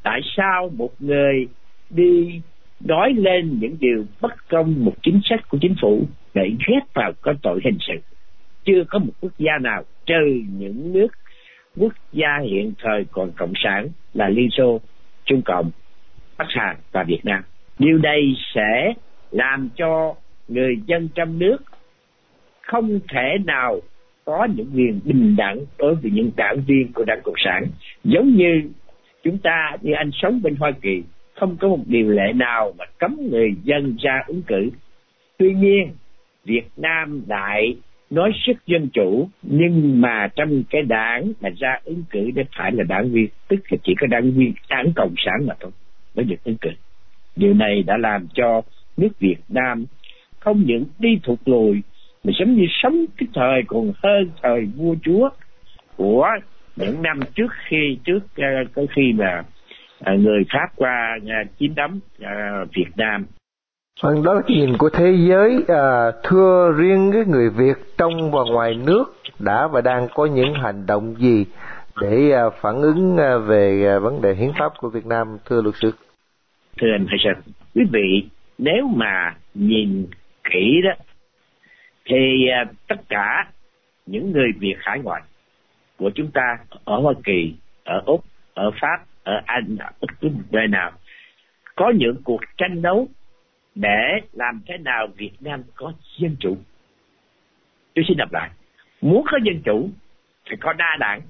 Tại 0.04 0.20
sao 0.38 0.72
một 0.78 0.92
người 1.00 1.48
đi 1.90 2.42
nói 2.80 3.14
lên 3.18 3.60
những 3.60 3.78
điều 3.80 4.06
bất 4.22 4.50
công 4.50 4.86
một 4.86 4.94
chính 5.04 5.20
sách 5.24 5.50
của 5.50 5.58
chính 5.62 5.76
phủ 5.82 6.08
để 6.34 6.50
ghét 6.68 6.80
vào 6.94 7.12
có 7.22 7.34
tội 7.42 7.60
hình 7.64 7.78
sự? 7.80 7.94
Chưa 8.64 8.84
có 8.90 9.00
một 9.00 9.14
quốc 9.22 9.32
gia 9.38 9.58
nào, 9.62 9.84
trừ 10.06 10.42
những 10.60 10.94
nước 10.94 11.08
quốc 11.78 11.94
gia 12.14 12.40
hiện 12.44 12.74
thời 12.80 13.06
còn 13.12 13.32
cộng 13.32 13.54
sản 13.64 13.88
là 14.14 14.30
liên 14.30 14.50
xô, 14.52 14.82
trung 15.26 15.42
cộng, 15.46 15.72
bắc 16.38 16.48
hàn 16.50 16.76
và 16.92 17.04
việt 17.04 17.20
nam. 17.24 17.44
Điều 17.80 17.98
này 17.98 18.22
sẽ 18.56 18.94
làm 19.32 19.70
cho 19.76 20.16
người 20.48 20.76
dân 20.86 21.10
trong 21.16 21.40
nước 21.40 21.58
không 22.62 23.00
thể 23.10 23.38
nào 23.46 23.80
có 24.26 24.48
những 24.56 24.72
quyền 24.76 25.00
bình 25.04 25.36
đẳng 25.38 25.60
đối 25.78 25.96
với 25.96 26.12
những 26.12 26.32
đảng 26.36 26.64
viên 26.68 26.94
của 26.94 27.04
đảng 27.08 27.22
cộng 27.24 27.36
sản. 27.46 27.66
Giống 28.04 28.36
như 28.36 28.62
chúng 29.24 29.38
ta, 29.38 29.78
như 29.82 29.94
anh 29.94 30.10
sống 30.14 30.42
bên 30.42 30.56
hoa 30.56 30.72
kỳ, 30.82 31.04
không 31.34 31.58
có 31.58 31.68
một 31.68 31.84
điều 31.86 32.10
lệ 32.10 32.34
nào 32.36 32.74
mà 32.78 32.86
cấm 32.98 33.18
người 33.32 33.50
dân 33.64 33.96
ra 34.00 34.22
ứng 34.28 34.42
cử. 34.42 34.70
Tuy 35.38 35.54
nhiên, 35.54 35.90
việt 36.46 36.68
nam 36.78 37.22
lại 37.28 37.78
nói 38.10 38.32
sức 38.46 38.66
dân 38.66 38.88
chủ, 38.94 39.30
nhưng 39.42 40.02
mà 40.02 40.28
trong 40.36 40.64
cái 40.70 40.82
đảng 40.82 41.32
mà 41.42 41.50
ra 41.58 41.80
ứng 41.84 42.04
cử 42.10 42.32
để 42.36 42.44
phải 42.58 42.72
là 42.72 42.84
đảng 42.84 43.12
viên, 43.12 43.28
tức 43.48 43.60
là 43.70 43.78
chỉ 43.84 43.94
có 44.00 44.08
đảng 44.08 44.32
viên 44.32 44.54
đảng 44.70 44.92
cộng 44.96 45.16
sản 45.18 45.46
mà 45.48 45.54
thôi 45.60 45.72
mới 46.16 46.26
được 46.26 46.44
ứng 46.44 46.58
cử. 46.58 46.70
Điều 47.36 47.54
này 47.54 47.84
đã 47.84 47.98
làm 47.98 48.28
cho 48.34 48.62
nước 48.98 49.20
việt 49.20 49.38
nam 49.50 49.86
không 50.40 50.64
những 50.66 50.86
đi 51.00 51.20
thụt 51.24 51.40
lùi 51.46 51.82
mà 52.26 52.32
giống 52.40 52.54
như 52.54 52.66
sống 52.70 53.06
cái 53.18 53.28
thời 53.34 53.62
còn 53.68 53.94
hơn 54.04 54.32
thời 54.44 54.66
vua 54.76 54.96
chúa 55.04 55.30
của 55.98 56.28
những 56.76 57.02
năm 57.02 57.20
trước 57.36 57.52
khi 57.70 57.98
trước 58.04 58.20
uh, 58.20 58.74
cái 58.76 58.88
khi 58.96 59.14
mà 59.14 59.44
uh, 60.00 60.20
người 60.20 60.44
pháp 60.54 60.68
qua 60.76 61.18
uh, 61.22 61.48
chiếm 61.60 61.76
đóng 61.76 62.00
việt 62.76 62.92
nam 62.98 63.26
Vâng, 64.02 64.24
đó 64.24 64.34
là 64.34 64.42
cái 64.48 64.58
nhìn 64.58 64.78
của 64.78 64.90
thế 64.90 65.16
giới. 65.30 65.64
À, 65.68 66.12
thưa 66.24 66.74
riêng 66.78 67.12
cái 67.14 67.24
người 67.26 67.50
Việt 67.50 67.78
trong 67.98 68.32
và 68.32 68.40
ngoài 68.52 68.76
nước 68.86 69.04
đã 69.40 69.68
và 69.68 69.82
đang 69.82 70.08
có 70.16 70.26
những 70.26 70.54
hành 70.54 70.86
động 70.86 71.16
gì 71.18 71.46
để 72.02 72.32
à, 72.32 72.44
phản 72.62 72.82
ứng 72.82 73.18
à, 73.18 73.38
về 73.38 73.88
à, 73.88 74.00
vấn 74.00 74.22
đề 74.22 74.34
hiến 74.36 74.52
pháp 74.60 74.72
của 74.78 74.90
Việt 74.90 75.06
Nam, 75.06 75.38
thưa 75.46 75.62
luật 75.62 75.76
sư? 75.76 75.92
Thưa 76.82 76.88
anh 76.96 77.06
Hải 77.08 77.18
Sơn, 77.24 77.54
quý 77.76 77.84
vị 77.92 78.30
nếu 78.58 78.88
mà 78.96 79.36
nhìn 79.54 80.06
kỹ 80.44 80.82
đó 80.84 80.92
thì 82.06 82.48
à, 82.48 82.66
tất 82.88 83.02
cả 83.10 83.52
những 84.06 84.32
người 84.32 84.52
Việt 84.60 84.76
hải 84.80 85.00
ngoại 85.00 85.22
của 85.98 86.12
chúng 86.16 86.32
ta 86.32 86.58
ở 86.86 87.00
Hoa 87.00 87.14
Kỳ, 87.24 87.56
ở 87.84 88.02
Úc, 88.06 88.24
ở 88.54 88.72
Pháp, 88.82 88.98
ở 89.24 89.42
Anh, 89.46 89.78
ở 89.80 89.92
bất 90.02 90.10
cứ 90.22 90.30
nơi 90.52 90.68
nào 90.68 90.92
có 91.76 91.94
những 91.96 92.16
cuộc 92.24 92.42
tranh 92.58 92.82
đấu 92.82 93.08
để 93.76 94.20
làm 94.34 94.62
thế 94.68 94.78
nào 94.78 95.08
Việt 95.16 95.32
Nam 95.40 95.64
có 95.76 95.94
dân 96.18 96.36
chủ. 96.40 96.58
Tôi 97.96 98.06
xin 98.08 98.18
đọc 98.18 98.34
lại. 98.34 98.50
Muốn 99.02 99.26
có 99.32 99.38
dân 99.44 99.62
chủ 99.66 99.90
phải 100.48 100.58
có 100.62 100.74
đa 100.74 100.98
đảng 101.00 101.22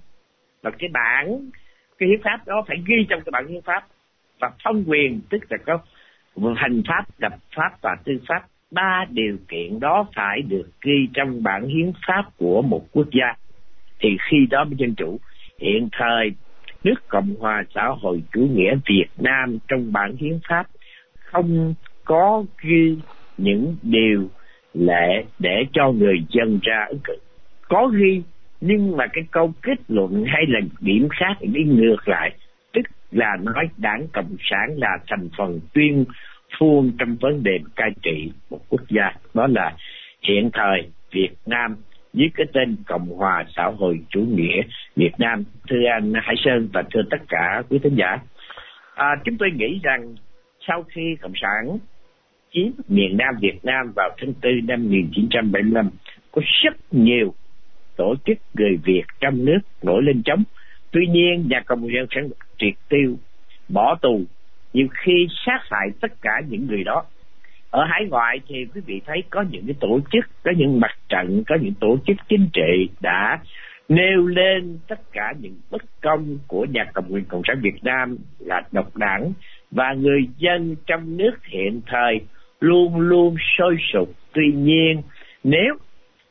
và 0.62 0.72
cái 0.80 0.90
bản 0.94 1.50
cái 1.98 2.10
hiến 2.10 2.22
pháp 2.24 2.48
đó 2.48 2.64
phải 2.68 2.78
ghi 2.86 3.06
trong 3.10 3.22
cái 3.26 3.32
bản 3.32 3.48
hiến 3.48 3.62
pháp 3.62 3.88
và 4.40 4.52
phong 4.64 4.84
quyền 4.88 5.22
tức 5.30 5.38
là 5.50 5.58
có 5.66 5.80
hành 6.56 6.82
pháp, 6.88 7.06
lập 7.18 7.34
pháp 7.56 7.78
và 7.82 7.96
tư 8.04 8.20
pháp 8.28 8.48
ba 8.72 9.06
điều 9.10 9.38
kiện 9.48 9.80
đó 9.80 10.08
phải 10.16 10.42
được 10.42 10.70
ghi 10.82 11.08
trong 11.14 11.44
bản 11.44 11.68
hiến 11.68 11.92
pháp 12.08 12.24
của 12.38 12.62
một 12.62 12.86
quốc 12.92 13.08
gia. 13.12 13.34
Thì 14.00 14.10
khi 14.30 14.38
đó 14.50 14.64
mới 14.64 14.76
dân 14.78 14.96
chủ, 14.96 15.20
hiện 15.60 15.90
thời 15.92 16.32
nước 16.84 17.08
cộng 17.08 17.36
hòa 17.40 17.64
xã 17.76 17.88
hội 18.02 18.24
chủ 18.34 18.42
nghĩa 18.42 18.76
việt 18.90 19.08
nam 19.18 19.58
trong 19.68 19.94
bản 19.94 20.16
hiến 20.16 20.40
pháp 20.50 20.68
không 21.16 21.74
có 22.06 22.46
ghi 22.62 22.98
những 23.38 23.76
điều 23.82 24.30
lệ 24.74 25.26
để 25.40 25.64
cho 25.74 25.92
người 25.92 26.18
dân 26.30 26.60
ra 26.64 26.86
ứng 26.90 27.00
cử. 27.04 27.16
Có 27.68 27.88
ghi, 27.88 28.22
nhưng 28.62 28.98
mà 28.98 29.06
cái 29.14 29.24
câu 29.32 29.54
kết 29.62 29.78
luận 29.88 30.24
hay 30.28 30.44
là 30.48 30.60
điểm 30.80 31.08
khác 31.12 31.34
đi 31.42 31.64
ngược 31.64 32.08
lại, 32.08 32.32
tức 32.74 32.82
là 33.12 33.38
nói 33.42 33.70
đảng 33.78 34.08
cộng 34.14 34.36
sản 34.40 34.78
là 34.78 34.98
thành 35.08 35.30
phần 35.38 35.60
tuyên 35.74 36.06
phương 36.60 36.92
trong 37.00 37.16
vấn 37.22 37.44
đề 37.44 37.60
cai 37.76 37.90
trị 38.04 38.32
một 38.50 38.60
quốc 38.70 38.82
gia 38.90 39.12
đó 39.34 39.48
là 39.48 39.74
hiện 40.22 40.50
thời 40.54 40.90
Việt 41.12 41.32
Nam 41.46 41.76
dưới 42.14 42.30
cái 42.34 42.48
tên 42.54 42.76
Cộng 42.88 43.08
hòa 43.08 43.46
xã 43.56 43.72
hội 43.78 44.00
chủ 44.10 44.22
nghĩa 44.22 44.62
Việt 44.96 45.12
Nam. 45.18 45.44
Thưa 45.70 45.86
anh 45.94 46.14
Hải 46.14 46.36
Sơn 46.38 46.70
và 46.74 46.84
thưa 46.94 47.02
tất 47.10 47.18
cả 47.30 47.64
quý 47.70 47.80
thính 47.84 47.96
giả 47.96 48.18
à, 48.96 49.16
chúng 49.26 49.38
tôi 49.38 49.52
nghĩ 49.52 49.80
rằng 49.84 50.16
sau 50.68 50.84
khi 50.84 51.16
Cộng 51.22 51.34
sản 51.42 51.78
chiếm 52.52 52.68
miền 52.88 53.18
Nam 53.18 53.36
Việt 53.42 53.60
Nam 53.64 53.92
vào 53.96 54.10
tháng 54.18 54.34
4 54.44 54.52
năm 54.68 54.84
1975 54.84 55.90
có 56.32 56.42
rất 56.64 56.76
nhiều 56.92 57.34
tổ 57.96 58.16
chức 58.26 58.38
người 58.54 58.78
Việt 58.84 59.04
trong 59.20 59.46
nước 59.46 59.60
nổi 59.84 60.04
lên 60.04 60.22
chống. 60.26 60.44
Tuy 60.92 61.08
nhiên 61.08 61.48
nhà 61.50 61.62
cộng 61.66 61.88
sản 61.94 62.06
sản 62.16 62.30
triệt 62.58 62.74
tiêu 62.90 63.18
bỏ 63.70 63.96
tù 64.02 64.22
nhưng 64.76 64.88
khi 64.94 65.28
sát 65.46 65.60
hại 65.72 65.90
tất 66.02 66.12
cả 66.22 66.42
những 66.50 66.68
người 66.68 66.84
đó, 66.84 67.04
ở 67.70 67.86
hải 67.86 68.06
ngoại 68.10 68.40
thì 68.48 68.66
quý 68.76 68.82
vị 68.86 69.02
thấy 69.06 69.24
có 69.30 69.42
những 69.50 69.66
cái 69.66 69.76
tổ 69.80 70.00
chức, 70.12 70.26
có 70.44 70.52
những 70.58 70.80
mặt 70.80 70.92
trận, 71.10 71.44
có 71.48 71.56
những 71.62 71.74
tổ 71.80 71.98
chức 72.08 72.18
chính 72.30 72.50
trị 72.54 72.90
đã 73.02 73.40
nêu 73.90 74.28
lên 74.28 74.80
tất 74.88 75.00
cả 75.12 75.34
những 75.40 75.56
bất 75.72 75.82
công 76.02 76.38
của 76.48 76.66
nhà 76.66 76.84
cầm 76.94 77.04
quyền 77.10 77.26
cộng 77.26 77.42
sản 77.48 77.60
việt 77.62 77.84
nam 77.84 78.18
là 78.40 78.62
độc 78.72 78.98
đảng 78.98 79.34
và 79.72 79.94
người 79.94 80.22
dân 80.38 80.76
trong 80.86 81.18
nước 81.18 81.46
hiện 81.46 81.82
thời 81.86 82.20
luôn 82.60 83.00
luôn 83.00 83.36
sôi 83.58 83.78
sục. 83.94 84.10
Tuy 84.34 84.52
nhiên, 84.56 85.02
nếu 85.44 85.76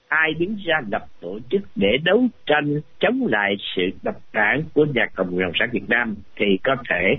ai 0.08 0.34
đứng 0.38 0.56
ra 0.66 0.80
lập 0.90 1.06
tổ 1.20 1.38
chức 1.50 1.62
để 1.76 1.96
đấu 2.04 2.26
tranh 2.46 2.80
chống 3.00 3.26
lại 3.26 3.56
sự 3.76 3.82
độc 4.02 4.16
đảng 4.32 4.62
của 4.74 4.84
nhà 4.94 5.06
cầm 5.14 5.26
quyền 5.26 5.46
cộng 5.46 5.58
sản 5.58 5.68
việt 5.72 5.88
nam 5.88 6.14
thì 6.36 6.46
có 6.64 6.76
thể 6.90 7.14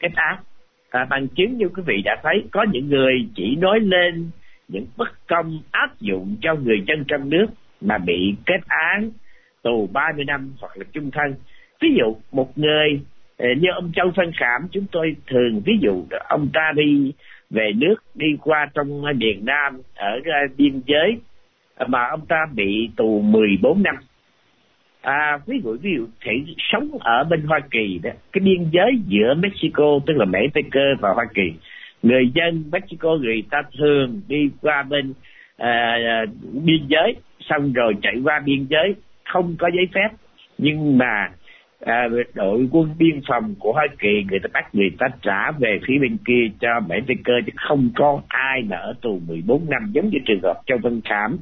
kết 0.00 0.12
ác 0.14 0.38
à, 0.90 1.06
bằng 1.10 1.28
chứng 1.28 1.56
như 1.56 1.68
quý 1.68 1.82
vị 1.86 2.02
đã 2.04 2.16
thấy 2.22 2.44
có 2.52 2.64
những 2.72 2.88
người 2.88 3.28
chỉ 3.34 3.56
nói 3.56 3.80
lên 3.80 4.30
những 4.68 4.86
bất 4.96 5.26
công 5.28 5.60
áp 5.70 6.00
dụng 6.00 6.36
cho 6.40 6.54
người 6.54 6.82
dân 6.86 7.04
trong 7.08 7.30
nước 7.30 7.46
mà 7.80 7.98
bị 7.98 8.34
kết 8.46 8.60
án 8.66 9.10
tù 9.62 9.88
30 9.92 10.24
năm 10.24 10.52
hoặc 10.60 10.76
là 10.76 10.84
chung 10.92 11.10
thân. 11.10 11.34
Ví 11.80 11.88
dụ 11.98 12.16
một 12.32 12.58
người 12.58 13.00
ờ, 13.36 13.46
như 13.60 13.68
ông 13.74 13.92
Châu 13.94 14.10
Văn 14.16 14.30
Khảm 14.36 14.68
chúng 14.70 14.86
tôi 14.92 15.16
thường 15.26 15.62
ví 15.66 15.72
dụ 15.80 16.04
ông 16.28 16.48
ta 16.52 16.72
đi 16.76 17.12
về 17.50 17.72
nước 17.76 17.94
đi 18.14 18.26
qua 18.40 18.68
trong 18.74 19.04
ờ, 19.04 19.12
miền 19.12 19.44
Nam 19.44 19.80
ở 19.94 20.20
ờ, 20.24 20.54
biên 20.56 20.80
giới 20.86 21.16
mà 21.88 22.08
ông 22.10 22.26
ta 22.26 22.46
bị 22.54 22.90
tù 22.96 23.20
14 23.20 23.82
năm 23.82 23.94
à, 25.00 25.38
ví 25.46 25.60
dụ 25.64 25.76
ví 25.82 25.90
dụ 25.96 26.06
thể 26.20 26.32
sống 26.58 26.88
ở 27.00 27.24
bên 27.24 27.42
Hoa 27.42 27.60
Kỳ 27.70 28.00
đó 28.02 28.10
cái 28.32 28.40
biên 28.44 28.70
giới 28.70 28.92
giữa 29.06 29.34
Mexico 29.34 29.98
tức 30.06 30.16
là 30.16 30.24
Mexico 30.24 30.80
và 31.00 31.12
Hoa 31.14 31.24
Kỳ. 31.34 31.52
Người 32.02 32.30
dân 32.34 32.64
Mexico 32.72 33.16
người 33.16 33.42
ta 33.50 33.62
thường 33.78 34.20
đi 34.28 34.50
qua 34.62 34.82
bên 34.82 35.12
à, 35.56 35.98
à, 36.06 36.24
biên 36.64 36.86
giới 36.88 37.16
xong 37.40 37.72
rồi 37.72 37.94
chạy 38.02 38.14
qua 38.24 38.40
biên 38.44 38.66
giới 38.70 38.94
không 39.24 39.56
có 39.58 39.70
giấy 39.74 39.88
phép. 39.94 40.08
Nhưng 40.58 40.98
mà 40.98 41.30
à, 41.80 42.08
đội 42.34 42.68
quân 42.70 42.94
biên 42.98 43.20
phòng 43.28 43.54
của 43.58 43.72
Hoa 43.72 43.86
Kỳ 43.98 44.24
người 44.30 44.38
ta 44.38 44.48
bắt 44.52 44.74
người 44.74 44.90
ta 44.98 45.06
trả 45.22 45.50
về 45.50 45.78
phía 45.86 45.98
bên 46.00 46.16
kia 46.26 46.50
cho 46.60 46.80
Mexico 46.88 47.32
chứ 47.46 47.52
không 47.56 47.90
có 47.96 48.20
ai 48.28 48.62
nợ 48.62 48.94
tù 49.02 49.20
14 49.28 49.70
năm 49.70 49.90
giống 49.92 50.08
như 50.08 50.18
trường 50.26 50.40
hợp 50.42 50.60
Châu 50.66 50.78
Văn 50.82 51.00
Khảm 51.04 51.38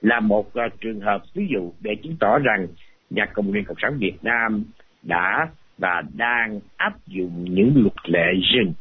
là 0.00 0.20
một 0.20 0.46
uh, 0.48 0.80
trường 0.80 1.00
hợp 1.00 1.22
ví 1.34 1.46
dụ 1.50 1.72
để 1.80 1.94
chứng 2.02 2.16
tỏ 2.20 2.38
rằng 2.38 2.66
nhà 3.10 3.26
Cộng 3.26 3.52
quyền 3.52 3.64
Cộng 3.64 3.76
sản 3.82 3.98
Việt 3.98 4.16
Nam 4.22 4.64
đã 5.02 5.48
và 5.78 6.02
đang 6.14 6.60
áp 6.76 6.92
dụng 7.06 7.44
những 7.44 7.72
luật 7.76 7.94
lệ 8.04 8.32
rừng 8.54 8.72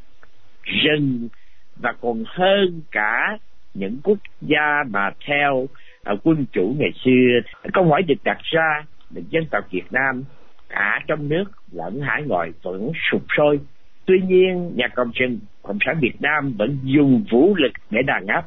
rừng 0.63 1.27
và 1.75 1.93
còn 2.01 2.23
hơn 2.27 2.81
cả 2.91 3.37
những 3.73 3.97
quốc 4.03 4.17
gia 4.41 4.83
mà 4.89 5.09
theo 5.27 5.55
uh, 6.13 6.19
quân 6.23 6.45
chủ 6.51 6.75
ngày 6.79 6.91
xưa. 7.05 7.39
Câu 7.73 7.85
hỏi 7.85 8.03
được 8.03 8.23
đặt 8.23 8.37
ra 8.43 8.83
là 9.15 9.21
dân 9.29 9.45
tộc 9.51 9.63
Việt 9.71 9.91
Nam 9.91 10.23
cả 10.69 10.99
trong 11.07 11.29
nước 11.29 11.43
lẫn 11.71 12.01
hải 12.01 12.23
ngoại 12.23 12.51
vẫn 12.63 12.91
sụp 13.11 13.21
sôi. 13.37 13.59
Tuy 14.05 14.21
nhiên 14.27 14.71
nhà 14.75 14.87
cộng 14.95 15.11
sản 15.15 15.37
cộng 15.61 15.77
sản 15.85 15.97
Việt 16.01 16.21
Nam 16.21 16.53
vẫn 16.57 16.77
dùng 16.83 17.25
vũ 17.31 17.55
lực 17.55 17.71
để 17.89 18.01
đàn 18.07 18.27
áp. 18.27 18.43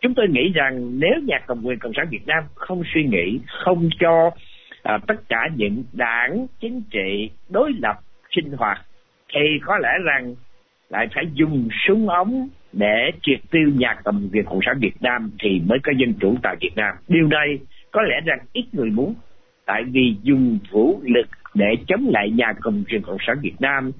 Chúng 0.00 0.14
tôi 0.14 0.26
nghĩ 0.28 0.52
rằng 0.54 1.00
nếu 1.00 1.20
nhà 1.26 1.38
cầm 1.46 1.66
quyền 1.66 1.78
cộng 1.78 1.92
sản 1.96 2.06
Việt 2.10 2.26
Nam 2.26 2.44
không 2.54 2.82
suy 2.94 3.04
nghĩ 3.04 3.38
không 3.46 3.88
cho 4.00 4.30
à, 4.84 4.98
tất 5.06 5.28
cả 5.28 5.48
những 5.56 5.84
đảng 5.92 6.46
chính 6.60 6.82
trị 6.90 7.30
đối 7.48 7.72
lập 7.82 7.96
sinh 8.36 8.52
hoạt 8.52 8.78
thì 9.34 9.40
có 9.62 9.78
lẽ 9.78 9.90
rằng 10.04 10.34
lại 10.88 11.06
phải 11.14 11.24
dùng 11.34 11.68
súng 11.86 12.08
ống 12.08 12.48
để 12.72 13.10
triệt 13.22 13.40
tiêu 13.50 13.70
nhà 13.74 13.94
cầm 14.04 14.28
quyền 14.32 14.44
cộng 14.44 14.60
sản 14.66 14.78
Việt 14.80 15.02
Nam 15.02 15.30
thì 15.40 15.60
mới 15.66 15.78
có 15.82 15.92
dân 15.98 16.14
chủ 16.20 16.36
tại 16.42 16.56
Việt 16.60 16.76
Nam. 16.76 16.94
Điều 17.08 17.28
này 17.28 17.58
có 17.90 18.02
lẽ 18.02 18.20
rằng 18.24 18.38
ít 18.52 18.64
người 18.72 18.90
muốn 18.90 19.14
tại 19.66 19.82
vì 19.92 20.16
dùng 20.22 20.58
vũ 20.70 21.00
lực 21.02 21.26
để 21.54 21.66
chống 21.88 22.06
lại 22.08 22.30
nhà 22.30 22.52
cầm 22.62 22.84
quyền 22.90 23.02
cộng 23.02 23.16
sản 23.26 23.36
Việt 23.42 23.60
Nam 23.60 23.92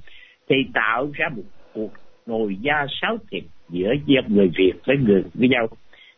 thì 0.49 0.57
tạo 0.75 1.11
ra 1.15 1.29
một 1.37 1.43
cuộc 1.75 1.93
ngồi 2.27 2.57
da 2.61 2.87
sáo 3.01 3.17
thịt 3.31 3.45
giữa 3.69 3.93
dân 4.07 4.25
người 4.29 4.51
Việt 4.57 4.73
với 4.87 4.97
người 4.97 5.23
với 5.35 5.49
nhau. 5.49 5.69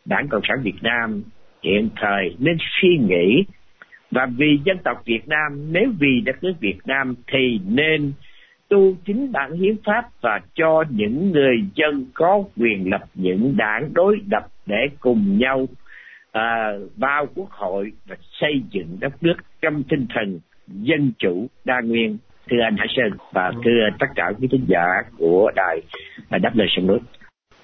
Đảng 0.05 0.27
cộng 0.27 0.41
sản 0.47 0.57
Việt 0.63 0.81
Nam 0.81 1.23
hiện 1.63 1.89
thời 1.95 2.35
nên 2.39 2.57
suy 2.59 2.97
nghĩ 2.97 3.43
và 4.11 4.27
vì 4.37 4.59
dân 4.65 4.77
tộc 4.83 5.01
Việt 5.05 5.27
Nam 5.27 5.73
nếu 5.73 5.89
vì 5.99 6.21
đất 6.25 6.43
nước 6.43 6.53
Việt 6.59 6.77
Nam 6.85 7.15
thì 7.27 7.59
nên 7.67 8.13
tu 8.69 8.93
chính 9.05 9.31
bản 9.31 9.53
hiến 9.53 9.75
pháp 9.85 10.09
và 10.21 10.39
cho 10.55 10.83
những 10.89 11.31
người 11.31 11.55
dân 11.75 12.05
có 12.13 12.43
quyền 12.57 12.89
lập 12.91 13.03
những 13.15 13.57
đảng 13.57 13.93
đối 13.93 14.19
lập 14.31 14.47
để 14.65 14.87
cùng 14.99 15.37
nhau 15.37 15.67
à, 16.31 16.71
vào 16.97 17.27
quốc 17.35 17.51
hội 17.51 17.91
và 18.07 18.15
xây 18.41 18.61
dựng 18.69 18.97
đất 18.99 19.23
nước 19.23 19.35
trong 19.61 19.83
tinh 19.83 20.05
thần 20.15 20.39
dân 20.67 21.11
chủ 21.19 21.47
đa 21.65 21.81
nguyên. 21.81 22.17
Thưa 22.49 22.57
anh 22.63 22.77
Hải 22.77 22.87
Sơn 22.89 23.09
và 23.33 23.51
thưa 23.65 23.89
tất 23.99 24.07
cả 24.15 24.31
quý 24.39 24.47
thính 24.51 24.65
giả 24.67 24.85
của 25.17 25.51
đài 25.55 25.81
đáp 26.29 26.51
lời 26.55 26.67
sông 26.75 26.87
nước 26.87 26.99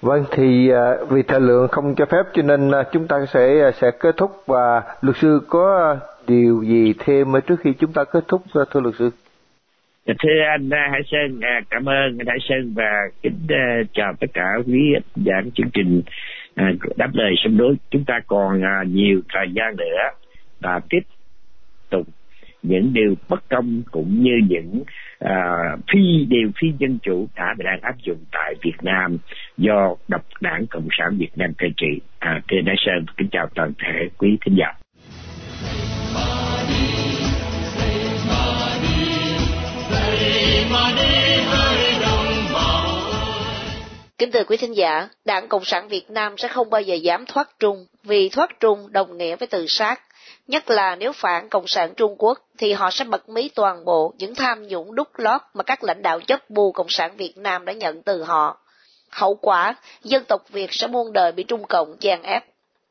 Vâng 0.04 0.24
thì 0.30 0.70
à, 0.70 0.94
vì 1.10 1.22
thời 1.22 1.40
lượng 1.40 1.68
không 1.68 1.94
cho 1.94 2.06
phép 2.06 2.22
cho 2.34 2.42
nên 2.42 2.70
à, 2.70 2.82
chúng 2.92 3.06
ta 3.06 3.16
sẽ 3.26 3.60
à, 3.62 3.70
sẽ 3.70 3.90
kết 4.00 4.16
thúc 4.16 4.30
và 4.46 4.82
luật 5.00 5.16
sư 5.16 5.40
có 5.48 5.96
điều 6.28 6.62
gì 6.62 6.94
thêm 6.98 7.26
trước 7.46 7.60
khi 7.60 7.72
chúng 7.78 7.92
ta 7.92 8.04
kết 8.04 8.24
thúc 8.28 8.42
thưa 8.70 8.80
luật 8.80 8.94
sư? 8.98 9.10
Dạ, 10.06 10.14
thưa 10.22 10.40
anh 10.50 10.70
à, 10.70 10.88
Hải 10.92 11.02
Sơn, 11.06 11.40
à, 11.40 11.60
cảm 11.70 11.88
ơn 11.88 12.18
anh 12.18 12.26
Hải 12.26 12.38
Sơn 12.48 12.72
và 12.74 12.90
kính 13.22 13.38
à, 13.48 13.82
chào 13.92 14.14
tất 14.20 14.26
cả 14.34 14.46
quý 14.66 14.94
giảng 15.16 15.50
chương 15.54 15.70
trình 15.74 16.02
đáp 16.96 17.10
lời 17.12 17.34
sông 17.44 17.56
đối. 17.56 17.74
Chúng 17.90 18.04
ta 18.04 18.20
còn 18.26 18.62
nhiều 18.92 19.20
thời 19.28 19.46
gian 19.54 19.76
nữa 19.76 20.10
và 20.60 20.80
tiếp 20.90 21.02
tục 21.90 22.06
những 22.62 22.92
điều 22.92 23.14
bất 23.28 23.48
công 23.48 23.82
cũng 23.90 24.22
như 24.22 24.32
những 24.48 24.82
uh, 25.24 25.80
phi 25.92 26.24
điều 26.28 26.50
phi 26.60 26.72
dân 26.78 26.98
chủ 27.02 27.28
đã 27.36 27.54
và 27.58 27.64
đang 27.64 27.80
áp 27.80 27.94
dụng 28.02 28.24
tại 28.32 28.54
Việt 28.62 28.76
Nam 28.82 29.18
do 29.56 29.94
độc 30.08 30.22
đảng 30.40 30.66
Cộng 30.70 30.88
sản 30.98 31.16
Việt 31.18 31.30
Nam 31.36 31.54
cai 31.58 31.70
trị. 31.76 32.00
À, 32.18 32.40
thưa 32.48 32.60
Đại 32.66 32.76
Sơn, 32.78 33.06
kính 33.16 33.28
chào 33.30 33.48
toàn 33.54 33.72
thể 33.84 34.08
quý 34.18 34.38
thính 34.40 34.54
giả. 34.58 34.83
Kính 44.18 44.32
thưa 44.32 44.44
quý 44.44 44.56
thính 44.56 44.76
giả, 44.76 45.08
Đảng 45.24 45.48
Cộng 45.48 45.64
sản 45.64 45.88
Việt 45.88 46.10
Nam 46.10 46.34
sẽ 46.38 46.48
không 46.48 46.70
bao 46.70 46.80
giờ 46.80 46.94
dám 46.94 47.26
thoát 47.26 47.48
trung, 47.58 47.86
vì 48.02 48.28
thoát 48.28 48.50
trung 48.60 48.92
đồng 48.92 49.18
nghĩa 49.18 49.36
với 49.36 49.46
tự 49.46 49.66
sát. 49.68 50.00
Nhất 50.46 50.70
là 50.70 50.96
nếu 50.96 51.12
phản 51.12 51.48
Cộng 51.48 51.66
sản 51.66 51.94
Trung 51.96 52.14
Quốc 52.18 52.38
thì 52.58 52.72
họ 52.72 52.90
sẽ 52.90 53.04
bật 53.04 53.28
mí 53.28 53.48
toàn 53.48 53.84
bộ 53.84 54.14
những 54.18 54.34
tham 54.34 54.66
nhũng 54.66 54.94
đúc 54.94 55.08
lót 55.16 55.40
mà 55.54 55.62
các 55.62 55.84
lãnh 55.84 56.02
đạo 56.02 56.20
chất 56.20 56.50
bù 56.50 56.72
Cộng 56.72 56.88
sản 56.88 57.16
Việt 57.16 57.32
Nam 57.36 57.64
đã 57.64 57.72
nhận 57.72 58.02
từ 58.02 58.22
họ. 58.22 58.58
Hậu 59.10 59.34
quả, 59.34 59.74
dân 60.02 60.24
tộc 60.24 60.42
Việt 60.50 60.72
sẽ 60.72 60.86
muôn 60.86 61.12
đời 61.12 61.32
bị 61.32 61.42
Trung 61.42 61.64
Cộng 61.68 61.96
chèn 62.00 62.22
ép. 62.22 62.44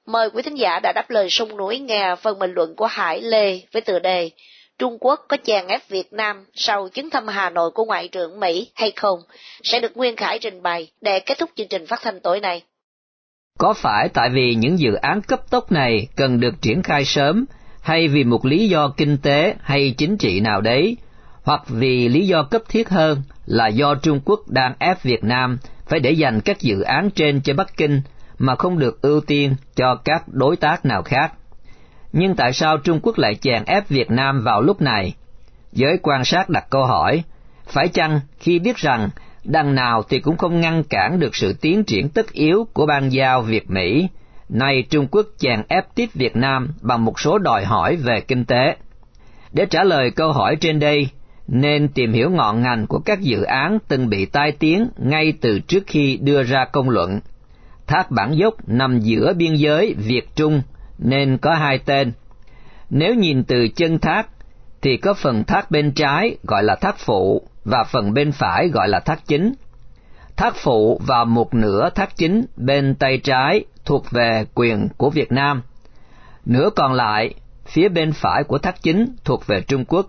Mời 0.05 0.29
quý 0.29 0.41
thính 0.41 0.57
giả 0.57 0.79
đã 0.83 0.91
đáp 0.95 1.09
lời 1.09 1.27
sông 1.29 1.57
núi 1.57 1.79
nghe 1.79 2.15
phần 2.21 2.39
bình 2.39 2.53
luận 2.53 2.75
của 2.75 2.85
Hải 2.85 3.21
Lê 3.21 3.59
với 3.71 3.81
tựa 3.81 3.99
đề 3.99 4.29
Trung 4.83 4.97
Quốc 4.99 5.25
có 5.27 5.37
chèn 5.43 5.67
ép 5.67 5.89
Việt 5.89 6.13
Nam 6.13 6.45
sau 6.53 6.89
chuyến 6.89 7.09
thăm 7.09 7.27
Hà 7.27 7.49
Nội 7.49 7.71
của 7.71 7.85
Ngoại 7.85 8.07
trưởng 8.07 8.39
Mỹ 8.39 8.71
hay 8.75 8.91
không, 8.95 9.19
sẽ 9.63 9.79
được 9.79 9.97
Nguyên 9.97 10.15
Khải 10.15 10.39
trình 10.39 10.61
bày 10.63 10.91
để 11.01 11.19
kết 11.19 11.37
thúc 11.39 11.49
chương 11.55 11.67
trình 11.67 11.85
phát 11.85 11.99
thanh 12.03 12.19
tối 12.19 12.39
nay. 12.39 12.61
Có 13.59 13.73
phải 13.73 14.09
tại 14.09 14.29
vì 14.29 14.55
những 14.55 14.79
dự 14.79 14.93
án 14.93 15.21
cấp 15.21 15.39
tốc 15.49 15.71
này 15.71 16.07
cần 16.15 16.39
được 16.39 16.53
triển 16.61 16.83
khai 16.83 17.05
sớm, 17.05 17.45
hay 17.81 18.07
vì 18.07 18.23
một 18.23 18.45
lý 18.45 18.69
do 18.69 18.93
kinh 18.97 19.17
tế 19.17 19.55
hay 19.61 19.95
chính 19.97 20.17
trị 20.17 20.39
nào 20.39 20.61
đấy, 20.61 20.97
hoặc 21.43 21.61
vì 21.67 22.09
lý 22.09 22.27
do 22.27 22.43
cấp 22.43 22.61
thiết 22.69 22.89
hơn 22.89 23.21
là 23.45 23.67
do 23.67 23.95
Trung 23.95 24.21
Quốc 24.25 24.39
đang 24.47 24.73
ép 24.79 25.03
Việt 25.03 25.23
Nam 25.23 25.57
phải 25.87 25.99
để 25.99 26.11
dành 26.11 26.41
các 26.41 26.59
dự 26.59 26.81
án 26.81 27.09
trên 27.09 27.41
cho 27.41 27.53
Bắc 27.53 27.77
Kinh 27.77 28.01
mà 28.37 28.55
không 28.55 28.79
được 28.79 29.01
ưu 29.01 29.21
tiên 29.21 29.55
cho 29.75 29.95
các 29.95 30.23
đối 30.27 30.55
tác 30.55 30.85
nào 30.85 31.03
khác. 31.03 31.33
Nhưng 32.13 32.35
tại 32.35 32.53
sao 32.53 32.77
Trung 32.77 32.99
Quốc 33.03 33.17
lại 33.17 33.35
chèn 33.35 33.63
ép 33.65 33.89
Việt 33.89 34.11
Nam 34.11 34.41
vào 34.43 34.61
lúc 34.61 34.81
này? 34.81 35.13
Giới 35.71 35.97
quan 36.03 36.25
sát 36.25 36.49
đặt 36.49 36.65
câu 36.69 36.85
hỏi, 36.85 37.23
phải 37.67 37.87
chăng 37.87 38.19
khi 38.39 38.59
biết 38.59 38.77
rằng 38.77 39.09
đằng 39.43 39.75
nào 39.75 40.03
thì 40.09 40.19
cũng 40.19 40.37
không 40.37 40.61
ngăn 40.61 40.83
cản 40.83 41.19
được 41.19 41.35
sự 41.35 41.53
tiến 41.61 41.83
triển 41.83 42.09
tất 42.09 42.31
yếu 42.31 42.67
của 42.73 42.85
ban 42.85 43.09
giao 43.09 43.41
Việt 43.41 43.69
Mỹ, 43.69 44.07
nay 44.49 44.83
Trung 44.89 45.07
Quốc 45.11 45.25
chèn 45.37 45.61
ép 45.67 45.95
tiếp 45.95 46.09
Việt 46.13 46.35
Nam 46.35 46.69
bằng 46.81 47.05
một 47.05 47.19
số 47.19 47.37
đòi 47.37 47.65
hỏi 47.65 47.95
về 47.95 48.21
kinh 48.21 48.45
tế. 48.45 48.75
Để 49.51 49.65
trả 49.65 49.83
lời 49.83 50.11
câu 50.11 50.31
hỏi 50.31 50.55
trên 50.55 50.79
đây, 50.79 51.09
nên 51.47 51.87
tìm 51.87 52.13
hiểu 52.13 52.29
ngọn 52.29 52.61
ngành 52.61 52.87
của 52.87 52.99
các 52.99 53.21
dự 53.21 53.43
án 53.43 53.77
từng 53.87 54.09
bị 54.09 54.25
tai 54.25 54.51
tiếng 54.51 54.87
ngay 54.97 55.33
từ 55.41 55.59
trước 55.59 55.83
khi 55.87 56.17
đưa 56.21 56.43
ra 56.43 56.65
công 56.65 56.89
luận. 56.89 57.19
Thác 57.87 58.11
Bản 58.11 58.37
Dốc 58.37 58.53
nằm 58.67 58.99
giữa 58.99 59.33
biên 59.33 59.53
giới 59.53 59.95
Việt-Trung 59.97 60.61
nên 61.03 61.37
có 61.37 61.53
hai 61.53 61.79
tên. 61.85 62.11
Nếu 62.89 63.15
nhìn 63.15 63.43
từ 63.43 63.67
chân 63.75 63.99
thác, 63.99 64.27
thì 64.81 64.97
có 64.97 65.13
phần 65.13 65.43
thác 65.43 65.71
bên 65.71 65.91
trái 65.91 66.35
gọi 66.43 66.63
là 66.63 66.75
thác 66.75 66.97
phụ 66.97 67.47
và 67.65 67.83
phần 67.83 68.13
bên 68.13 68.31
phải 68.31 68.67
gọi 68.67 68.87
là 68.87 68.99
thác 68.99 69.27
chính. 69.27 69.53
Thác 70.35 70.55
phụ 70.55 71.01
và 71.05 71.23
một 71.23 71.53
nửa 71.53 71.89
thác 71.89 72.17
chính 72.17 72.45
bên 72.57 72.95
tay 72.95 73.17
trái 73.17 73.65
thuộc 73.85 74.11
về 74.11 74.45
quyền 74.53 74.87
của 74.97 75.09
Việt 75.09 75.31
Nam. 75.31 75.61
Nửa 76.45 76.69
còn 76.75 76.93
lại, 76.93 77.33
phía 77.65 77.89
bên 77.89 78.11
phải 78.13 78.43
của 78.43 78.57
thác 78.57 78.83
chính 78.83 79.15
thuộc 79.23 79.47
về 79.47 79.61
Trung 79.61 79.85
Quốc. 79.85 80.07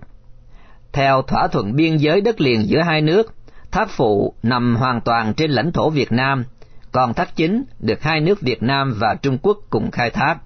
Theo 0.92 1.22
thỏa 1.22 1.48
thuận 1.48 1.76
biên 1.76 1.96
giới 1.96 2.20
đất 2.20 2.40
liền 2.40 2.68
giữa 2.68 2.80
hai 2.82 3.00
nước, 3.00 3.34
thác 3.70 3.90
phụ 3.90 4.34
nằm 4.42 4.76
hoàn 4.76 5.00
toàn 5.00 5.34
trên 5.34 5.50
lãnh 5.50 5.72
thổ 5.72 5.90
Việt 5.90 6.12
Nam, 6.12 6.44
còn 6.92 7.14
thác 7.14 7.36
chính 7.36 7.64
được 7.78 8.02
hai 8.02 8.20
nước 8.20 8.40
Việt 8.40 8.62
Nam 8.62 8.94
và 8.98 9.14
Trung 9.22 9.38
Quốc 9.42 9.58
cùng 9.70 9.90
khai 9.90 10.10
thác. 10.10 10.36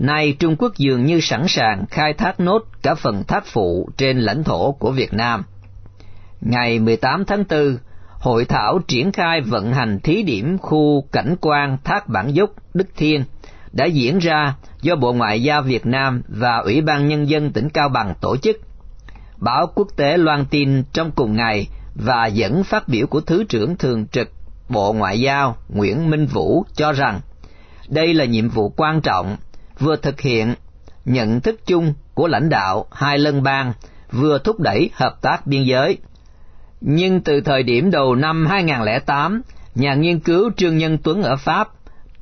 Nay 0.00 0.36
Trung 0.38 0.56
Quốc 0.56 0.76
dường 0.76 1.04
như 1.04 1.20
sẵn 1.20 1.48
sàng 1.48 1.86
khai 1.90 2.12
thác 2.12 2.40
nốt 2.40 2.62
cả 2.82 2.94
phần 2.94 3.24
thác 3.24 3.46
phụ 3.46 3.88
trên 3.96 4.18
lãnh 4.18 4.44
thổ 4.44 4.72
của 4.72 4.92
Việt 4.92 5.12
Nam. 5.12 5.42
Ngày 6.40 6.78
18 6.78 7.24
tháng 7.24 7.44
4, 7.50 7.76
hội 8.12 8.44
thảo 8.44 8.78
triển 8.88 9.12
khai 9.12 9.40
vận 9.40 9.72
hành 9.72 10.00
thí 10.00 10.22
điểm 10.22 10.58
khu 10.58 11.08
cảnh 11.12 11.36
quan 11.40 11.78
Thác 11.84 12.08
Bản 12.08 12.34
Dốc 12.34 12.50
Đức 12.74 12.86
Thiên 12.96 13.24
đã 13.72 13.84
diễn 13.84 14.18
ra 14.18 14.54
do 14.82 14.96
Bộ 14.96 15.12
Ngoại 15.12 15.42
giao 15.42 15.62
Việt 15.62 15.86
Nam 15.86 16.22
và 16.28 16.56
Ủy 16.56 16.80
ban 16.80 17.08
Nhân 17.08 17.28
dân 17.28 17.52
tỉnh 17.52 17.68
Cao 17.68 17.88
Bằng 17.88 18.14
tổ 18.20 18.36
chức. 18.36 18.56
Báo 19.36 19.66
quốc 19.74 19.88
tế 19.96 20.16
loan 20.16 20.44
tin 20.44 20.82
trong 20.92 21.10
cùng 21.10 21.36
ngày 21.36 21.66
và 21.94 22.26
dẫn 22.26 22.64
phát 22.64 22.88
biểu 22.88 23.06
của 23.06 23.20
Thứ 23.20 23.44
trưởng 23.44 23.76
Thường 23.76 24.06
trực 24.06 24.30
Bộ 24.68 24.92
Ngoại 24.92 25.20
giao 25.20 25.56
Nguyễn 25.68 26.10
Minh 26.10 26.26
Vũ 26.26 26.64
cho 26.74 26.92
rằng 26.92 27.20
đây 27.88 28.14
là 28.14 28.24
nhiệm 28.24 28.48
vụ 28.48 28.68
quan 28.76 29.00
trọng 29.00 29.36
vừa 29.78 29.96
thực 29.96 30.20
hiện 30.20 30.54
nhận 31.04 31.40
thức 31.40 31.60
chung 31.66 31.94
của 32.14 32.26
lãnh 32.28 32.48
đạo 32.48 32.86
hai 32.92 33.18
lân 33.18 33.42
bang 33.42 33.72
vừa 34.12 34.38
thúc 34.38 34.60
đẩy 34.60 34.90
hợp 34.94 35.22
tác 35.22 35.46
biên 35.46 35.62
giới. 35.62 35.98
Nhưng 36.80 37.20
từ 37.20 37.40
thời 37.40 37.62
điểm 37.62 37.90
đầu 37.90 38.14
năm 38.14 38.46
2008, 38.46 39.42
nhà 39.74 39.94
nghiên 39.94 40.20
cứu 40.20 40.50
Trương 40.56 40.78
Nhân 40.78 40.98
Tuấn 40.98 41.22
ở 41.22 41.36
Pháp, 41.36 41.68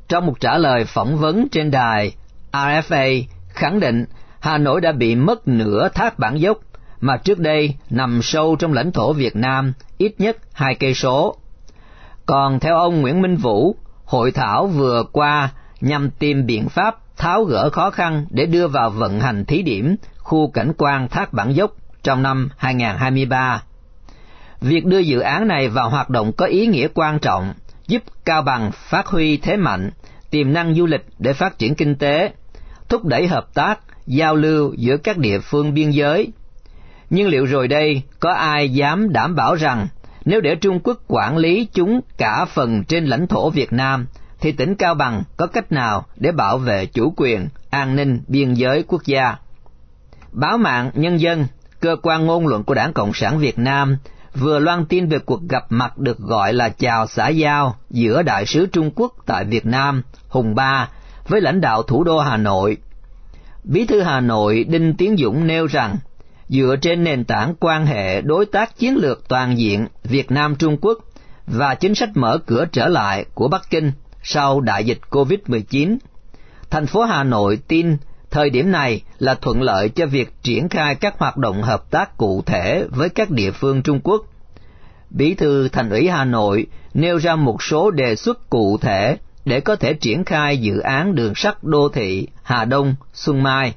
trong 0.09 0.27
một 0.27 0.41
trả 0.41 0.59
lời 0.59 0.85
phỏng 0.85 1.17
vấn 1.17 1.49
trên 1.53 1.71
đài 1.71 2.15
RFA, 2.53 3.23
khẳng 3.49 3.81
định 3.81 4.05
Hà 4.41 4.59
Nội 4.59 4.81
đã 4.81 4.93
bị 4.93 5.15
mất 5.15 5.49
nửa 5.49 5.89
thác 5.89 6.19
bản 6.19 6.41
dốc 6.41 6.59
mà 7.01 7.17
trước 7.17 7.39
đây 7.39 7.75
nằm 7.91 8.21
sâu 8.23 8.57
trong 8.57 8.73
lãnh 8.73 8.93
thổ 8.93 9.13
Việt 9.13 9.37
Nam 9.37 9.73
ít 9.99 10.15
nhất 10.19 10.37
hai 10.53 10.75
cây 10.75 10.95
số. 10.95 11.37
Còn 12.27 12.61
theo 12.61 12.77
ông 12.77 13.01
Nguyễn 13.01 13.23
Minh 13.23 13.37
Vũ, 13.37 13.77
hội 14.05 14.31
thảo 14.31 14.67
vừa 14.67 15.05
qua 15.13 15.51
nhằm 15.81 16.11
tìm 16.11 16.47
biện 16.47 16.69
pháp 16.69 16.99
tháo 17.17 17.45
gỡ 17.45 17.71
khó 17.71 17.91
khăn 17.91 18.27
để 18.31 18.47
đưa 18.47 18.69
vào 18.69 18.91
vận 18.91 19.21
hành 19.21 19.45
thí 19.45 19.63
điểm 19.63 19.97
khu 20.19 20.51
cảnh 20.51 20.73
quan 20.79 21.09
thác 21.09 21.33
bản 21.33 21.55
dốc 21.55 21.71
trong 22.03 22.23
năm 22.23 22.49
2023. 22.57 23.63
Việc 24.61 24.85
đưa 24.85 24.99
dự 24.99 25.21
án 25.21 25.49
này 25.49 25.69
vào 25.69 25.91
hoạt 25.91 26.11
động 26.11 26.33
có 26.33 26.47
ý 26.47 26.67
nghĩa 26.67 26.89
quan 26.95 27.19
trọng, 27.19 27.55
giúp 27.87 28.03
Cao 28.25 28.43
Bằng 28.43 28.71
phát 28.73 29.07
huy 29.07 29.37
thế 29.37 29.57
mạnh, 29.57 29.91
tiềm 30.31 30.53
năng 30.53 30.75
du 30.75 30.87
lịch 30.87 31.05
để 31.19 31.33
phát 31.33 31.59
triển 31.59 31.75
kinh 31.75 31.95
tế, 31.95 32.33
thúc 32.89 33.05
đẩy 33.05 33.27
hợp 33.27 33.55
tác, 33.55 33.81
giao 34.07 34.37
lưu 34.37 34.75
giữa 34.77 34.97
các 34.97 35.19
địa 35.19 35.39
phương 35.39 35.75
biên 35.75 35.91
giới. 35.91 36.33
Nhưng 37.11 37.29
liệu 37.29 37.45
rồi 37.45 37.69
đây 37.69 38.03
có 38.21 38.33
ai 38.33 38.69
dám 38.69 39.13
đảm 39.13 39.35
bảo 39.35 39.55
rằng 39.55 39.89
nếu 40.25 40.41
để 40.41 40.55
Trung 40.55 40.81
Quốc 40.81 40.99
quản 41.09 41.37
lý 41.37 41.69
chúng 41.73 42.01
cả 42.19 42.45
phần 42.45 42.85
trên 42.85 43.05
lãnh 43.05 43.27
thổ 43.27 43.51
Việt 43.51 43.73
Nam, 43.73 44.07
thì 44.41 44.53
tỉnh 44.53 44.75
Cao 44.75 44.95
Bằng 44.95 45.23
có 45.37 45.47
cách 45.47 45.73
nào 45.73 46.05
để 46.17 46.33
bảo 46.33 46.59
vệ 46.59 46.87
chủ 46.87 47.15
quyền, 47.17 47.49
an 47.71 47.97
ninh 47.97 48.21
biên 48.29 48.55
giới 48.55 48.85
quốc 48.89 49.03
gia? 49.05 49.37
Báo 50.33 50.59
mạng 50.59 50.91
Nhân 50.95 51.21
dân, 51.21 51.47
cơ 51.81 51.97
quan 52.03 52.27
ngôn 52.27 52.47
luận 52.47 52.65
của 52.65 52.75
Đảng 52.75 52.93
Cộng 52.93 53.13
sản 53.15 53.39
Việt 53.39 53.59
Nam, 53.59 53.97
vừa 54.35 54.59
loan 54.59 54.87
tin 54.87 55.09
về 55.09 55.19
cuộc 55.19 55.43
gặp 55.49 55.67
mặt 55.69 55.99
được 55.99 56.19
gọi 56.19 56.53
là 56.53 56.69
chào 56.69 57.07
xã 57.07 57.29
giao 57.29 57.77
giữa 57.91 58.23
Đại 58.23 58.47
sứ 58.47 58.67
Trung 58.67 58.91
Quốc 58.97 59.13
tại 59.27 59.45
Việt 59.45 59.67
Nam, 59.67 60.03
Hùng 60.29 60.55
Ba, 60.55 60.89
với 61.29 61.41
lãnh 61.41 61.61
đạo 61.61 61.83
thủ 61.83 62.05
đô 62.05 62.19
Hà 62.19 62.37
Nội. 62.37 62.77
Bí 63.65 63.87
thư 63.87 64.01
Hà 64.01 64.21
Nội 64.21 64.65
Đinh 64.69 64.95
Tiến 64.95 65.17
Dũng 65.17 65.47
nêu 65.47 65.67
rằng, 65.67 65.97
dựa 66.49 66.77
trên 66.83 67.05
nền 67.05 67.25
tảng 67.25 67.55
quan 67.61 67.87
hệ 67.87 68.21
đối 68.21 68.47
tác 68.47 68.79
chiến 68.79 68.97
lược 68.97 69.29
toàn 69.29 69.59
diện 69.59 69.87
Việt 70.05 70.31
Nam-Trung 70.31 70.77
Quốc 70.81 70.99
và 71.47 71.75
chính 71.75 71.95
sách 71.95 72.09
mở 72.15 72.39
cửa 72.47 72.65
trở 72.73 72.89
lại 72.89 73.25
của 73.35 73.49
Bắc 73.49 73.63
Kinh 73.71 73.93
sau 74.29 74.61
đại 74.61 74.85
dịch 74.85 74.99
COVID-19, 75.11 75.97
thành 76.71 76.87
phố 76.87 77.03
Hà 77.03 77.25
Nội 77.25 77.59
tin 77.69 77.97
thời 78.31 78.51
điểm 78.51 78.73
này 78.73 79.03
là 79.19 79.35
thuận 79.35 79.63
lợi 79.63 79.89
cho 79.89 80.07
việc 80.07 80.33
triển 80.43 80.69
khai 80.69 80.95
các 80.95 81.19
hoạt 81.19 81.37
động 81.37 81.63
hợp 81.63 81.91
tác 81.91 82.17
cụ 82.17 82.43
thể 82.47 82.85
với 82.91 83.09
các 83.09 83.31
địa 83.31 83.51
phương 83.51 83.83
Trung 83.83 84.01
Quốc. 84.01 84.23
Bí 85.11 85.35
thư 85.35 85.69
Thành 85.69 85.91
ủy 85.91 86.09
Hà 86.09 86.25
Nội 86.25 86.67
nêu 86.95 87.17
ra 87.17 87.37
một 87.37 87.63
số 87.63 87.91
đề 87.91 88.17
xuất 88.17 88.51
cụ 88.51 88.79
thể 88.81 89.17
để 89.45 89.61
có 89.61 89.77
thể 89.77 89.95
triển 89.95 90.25
khai 90.25 90.59
dự 90.59 90.79
án 90.79 91.15
đường 91.15 91.33
sắt 91.37 91.65
đô 91.65 91.89
thị 91.89 92.29
Hà 92.43 92.65
Đông, 92.65 92.95
Xuân 93.13 93.43
Mai. 93.43 93.75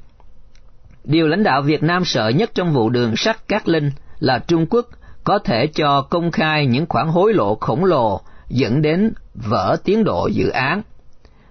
Điều 1.04 1.28
lãnh 1.28 1.44
đạo 1.44 1.62
Việt 1.62 1.84
Nam 1.84 2.06
sợ 2.06 2.30
nhất 2.30 2.52
trong 2.54 2.74
vụ 2.74 2.90
đường 2.90 3.16
sắt 3.16 3.48
Cát 3.48 3.70
Linh 3.70 3.92
là 4.20 4.40
Trung 4.40 4.66
Quốc 4.70 4.86
có 5.24 5.40
thể 5.40 5.68
cho 5.68 6.02
công 6.02 6.32
khai 6.32 6.66
những 6.66 6.86
khoản 6.90 7.08
hối 7.08 7.34
lộ 7.34 7.56
khổng 7.56 7.86
lồ 7.86 8.22
dẫn 8.50 8.82
đến 8.82 9.14
vỡ 9.34 9.78
tiến 9.84 10.04
độ 10.04 10.28
dự 10.28 10.50
án. 10.50 10.82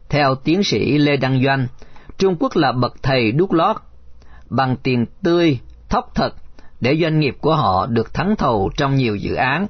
Theo 0.08 0.34
tiến 0.34 0.62
sĩ 0.62 0.98
Lê 0.98 1.16
Đăng 1.16 1.44
Doanh, 1.44 1.66
Trung 2.18 2.36
Quốc 2.40 2.56
là 2.56 2.72
bậc 2.72 3.02
thầy 3.02 3.32
đút 3.32 3.52
lót, 3.52 3.76
bằng 4.50 4.76
tiền 4.82 5.06
tươi, 5.22 5.58
thóc 5.88 6.10
thật 6.14 6.34
để 6.80 6.98
doanh 7.02 7.20
nghiệp 7.20 7.36
của 7.40 7.54
họ 7.54 7.86
được 7.86 8.14
thắng 8.14 8.36
thầu 8.36 8.70
trong 8.76 8.96
nhiều 8.96 9.16
dự 9.16 9.34
án. 9.34 9.66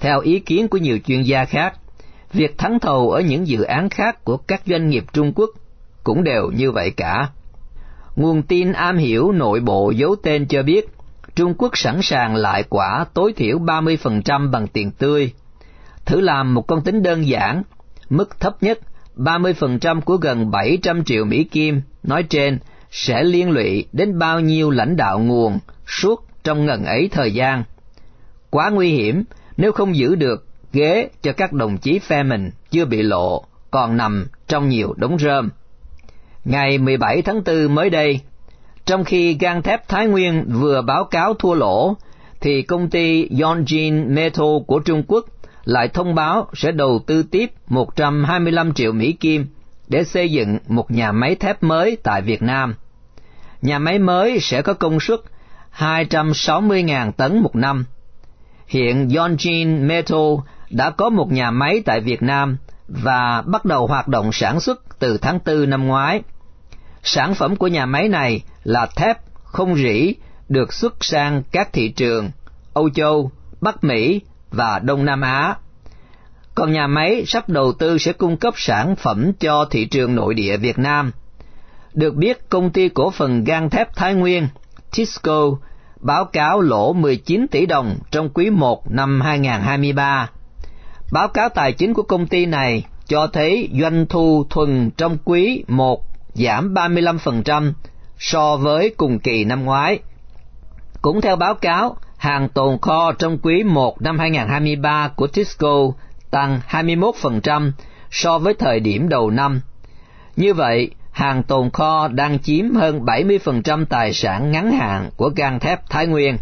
Theo 0.00 0.20
ý 0.20 0.40
kiến 0.40 0.68
của 0.68 0.78
nhiều 0.78 0.98
chuyên 1.06 1.22
gia 1.22 1.44
khác, 1.44 1.74
việc 2.32 2.58
thắng 2.58 2.80
thầu 2.80 3.10
ở 3.10 3.20
những 3.20 3.46
dự 3.46 3.62
án 3.62 3.88
khác 3.88 4.24
của 4.24 4.36
các 4.36 4.62
doanh 4.66 4.88
nghiệp 4.88 5.04
Trung 5.12 5.32
Quốc 5.36 5.50
cũng 6.04 6.24
đều 6.24 6.50
như 6.50 6.72
vậy 6.72 6.90
cả. 6.90 7.30
Nguồn 8.16 8.42
tin 8.42 8.72
am 8.72 8.96
hiểu 8.96 9.32
nội 9.32 9.60
bộ 9.60 9.90
giấu 9.90 10.16
tên 10.22 10.46
cho 10.46 10.62
biết, 10.62 10.88
Trung 11.34 11.54
Quốc 11.58 11.76
sẵn 11.76 12.02
sàng 12.02 12.34
lại 12.36 12.64
quả 12.68 13.04
tối 13.14 13.32
thiểu 13.36 13.58
30% 13.58 14.50
bằng 14.50 14.66
tiền 14.66 14.90
tươi. 14.90 15.32
Thử 16.10 16.20
làm 16.20 16.54
một 16.54 16.66
con 16.66 16.82
tính 16.82 17.02
đơn 17.02 17.28
giản, 17.28 17.62
mức 18.08 18.40
thấp 18.40 18.62
nhất 18.62 18.78
30% 19.16 20.00
của 20.00 20.16
gần 20.16 20.50
700 20.50 21.04
triệu 21.04 21.24
Mỹ 21.24 21.44
Kim 21.44 21.82
nói 22.02 22.22
trên 22.22 22.58
sẽ 22.90 23.22
liên 23.22 23.50
lụy 23.50 23.84
đến 23.92 24.18
bao 24.18 24.40
nhiêu 24.40 24.70
lãnh 24.70 24.96
đạo 24.96 25.18
nguồn 25.18 25.58
suốt 25.86 26.24
trong 26.44 26.66
ngần 26.66 26.84
ấy 26.84 27.08
thời 27.12 27.34
gian. 27.34 27.64
Quá 28.50 28.70
nguy 28.70 28.88
hiểm 28.88 29.24
nếu 29.56 29.72
không 29.72 29.96
giữ 29.96 30.14
được 30.14 30.46
ghế 30.72 31.08
cho 31.22 31.32
các 31.32 31.52
đồng 31.52 31.78
chí 31.78 31.98
phe 31.98 32.22
mình 32.22 32.50
chưa 32.70 32.84
bị 32.84 33.02
lộ, 33.02 33.44
còn 33.70 33.96
nằm 33.96 34.26
trong 34.48 34.68
nhiều 34.68 34.94
đống 34.96 35.18
rơm. 35.18 35.48
Ngày 36.44 36.78
17 36.78 37.22
tháng 37.22 37.42
4 37.44 37.74
mới 37.74 37.90
đây, 37.90 38.20
trong 38.86 39.04
khi 39.04 39.36
gang 39.40 39.62
thép 39.62 39.88
Thái 39.88 40.06
Nguyên 40.06 40.44
vừa 40.60 40.82
báo 40.82 41.04
cáo 41.04 41.34
thua 41.34 41.54
lỗ, 41.54 41.96
thì 42.40 42.62
công 42.62 42.90
ty 42.90 43.28
Yongjin 43.28 44.14
Metal 44.14 44.58
của 44.66 44.78
Trung 44.78 45.02
Quốc 45.08 45.24
lại 45.70 45.88
thông 45.88 46.14
báo 46.14 46.48
sẽ 46.54 46.72
đầu 46.72 47.00
tư 47.06 47.22
tiếp 47.22 47.52
125 47.68 48.72
triệu 48.74 48.92
Mỹ 48.92 49.12
Kim 49.12 49.46
để 49.88 50.04
xây 50.04 50.30
dựng 50.30 50.58
một 50.68 50.90
nhà 50.90 51.12
máy 51.12 51.34
thép 51.34 51.62
mới 51.62 51.96
tại 52.02 52.22
Việt 52.22 52.42
Nam. 52.42 52.74
Nhà 53.62 53.78
máy 53.78 53.98
mới 53.98 54.40
sẽ 54.40 54.62
có 54.62 54.74
công 54.74 55.00
suất 55.00 55.20
260.000 55.76 57.12
tấn 57.12 57.42
một 57.42 57.56
năm. 57.56 57.84
Hiện 58.66 59.08
Yongjin 59.08 59.86
Metal 59.86 60.54
đã 60.70 60.90
có 60.90 61.10
một 61.10 61.32
nhà 61.32 61.50
máy 61.50 61.82
tại 61.84 62.00
Việt 62.00 62.22
Nam 62.22 62.56
và 62.88 63.42
bắt 63.46 63.64
đầu 63.64 63.86
hoạt 63.86 64.08
động 64.08 64.32
sản 64.32 64.60
xuất 64.60 64.98
từ 64.98 65.18
tháng 65.18 65.38
4 65.46 65.70
năm 65.70 65.86
ngoái. 65.86 66.22
Sản 67.02 67.34
phẩm 67.34 67.56
của 67.56 67.68
nhà 67.68 67.86
máy 67.86 68.08
này 68.08 68.42
là 68.64 68.86
thép 68.96 69.16
không 69.44 69.76
rỉ 69.76 70.14
được 70.48 70.72
xuất 70.72 71.04
sang 71.04 71.42
các 71.52 71.72
thị 71.72 71.88
trường 71.88 72.30
Âu 72.74 72.90
Châu, 72.90 73.30
Bắc 73.60 73.84
Mỹ 73.84 74.20
và 74.50 74.78
Đông 74.78 75.04
Nam 75.04 75.20
Á. 75.20 75.54
Còn 76.54 76.72
nhà 76.72 76.86
máy 76.86 77.24
sắp 77.26 77.48
đầu 77.48 77.72
tư 77.72 77.98
sẽ 77.98 78.12
cung 78.12 78.36
cấp 78.36 78.54
sản 78.56 78.96
phẩm 78.96 79.32
cho 79.40 79.64
thị 79.64 79.84
trường 79.84 80.14
nội 80.14 80.34
địa 80.34 80.56
Việt 80.56 80.78
Nam. 80.78 81.12
Được 81.94 82.14
biết, 82.14 82.48
công 82.48 82.70
ty 82.70 82.88
cổ 82.88 83.10
phần 83.10 83.44
gang 83.44 83.70
thép 83.70 83.96
Thái 83.96 84.14
Nguyên, 84.14 84.48
Tisco, 84.96 85.50
báo 86.00 86.24
cáo 86.24 86.60
lỗ 86.60 86.92
19 86.92 87.46
tỷ 87.50 87.66
đồng 87.66 87.98
trong 88.10 88.30
quý 88.34 88.50
1 88.50 88.90
năm 88.90 89.20
2023. 89.20 90.30
Báo 91.12 91.28
cáo 91.28 91.48
tài 91.48 91.72
chính 91.72 91.94
của 91.94 92.02
công 92.02 92.26
ty 92.26 92.46
này 92.46 92.84
cho 93.06 93.26
thấy 93.26 93.68
doanh 93.80 94.06
thu 94.06 94.44
thuần 94.50 94.90
trong 94.96 95.18
quý 95.24 95.64
1 95.68 96.04
giảm 96.34 96.74
35% 96.74 97.72
so 98.18 98.56
với 98.56 98.94
cùng 98.96 99.18
kỳ 99.18 99.44
năm 99.44 99.64
ngoái. 99.64 99.98
Cũng 101.02 101.20
theo 101.20 101.36
báo 101.36 101.54
cáo, 101.54 101.96
hàng 102.20 102.48
tồn 102.48 102.78
kho 102.82 103.12
trong 103.12 103.38
quý 103.38 103.62
1 103.62 104.02
năm 104.02 104.18
2023 104.18 105.08
của 105.16 105.26
Tisco 105.26 105.92
tăng 106.30 106.60
21% 106.70 107.70
so 108.10 108.38
với 108.38 108.54
thời 108.54 108.80
điểm 108.80 109.08
đầu 109.08 109.30
năm. 109.30 109.60
Như 110.36 110.54
vậy, 110.54 110.90
hàng 111.12 111.42
tồn 111.42 111.70
kho 111.70 112.08
đang 112.08 112.38
chiếm 112.38 112.74
hơn 112.74 113.00
70% 113.04 113.84
tài 113.84 114.12
sản 114.12 114.50
ngắn 114.50 114.72
hạn 114.72 115.10
của 115.16 115.30
gang 115.36 115.60
thép 115.60 115.90
Thái 115.90 116.06
Nguyên. 116.06 116.36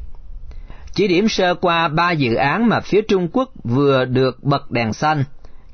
Chỉ 0.95 1.09
điểm 1.09 1.29
sơ 1.29 1.55
qua 1.55 1.89
ba 1.89 2.11
dự 2.11 2.35
án 2.35 2.69
mà 2.69 2.81
phía 2.81 3.01
Trung 3.03 3.29
Quốc 3.33 3.51
vừa 3.65 4.05
được 4.05 4.45
bật 4.45 4.71
đèn 4.71 4.93
xanh, 4.93 5.25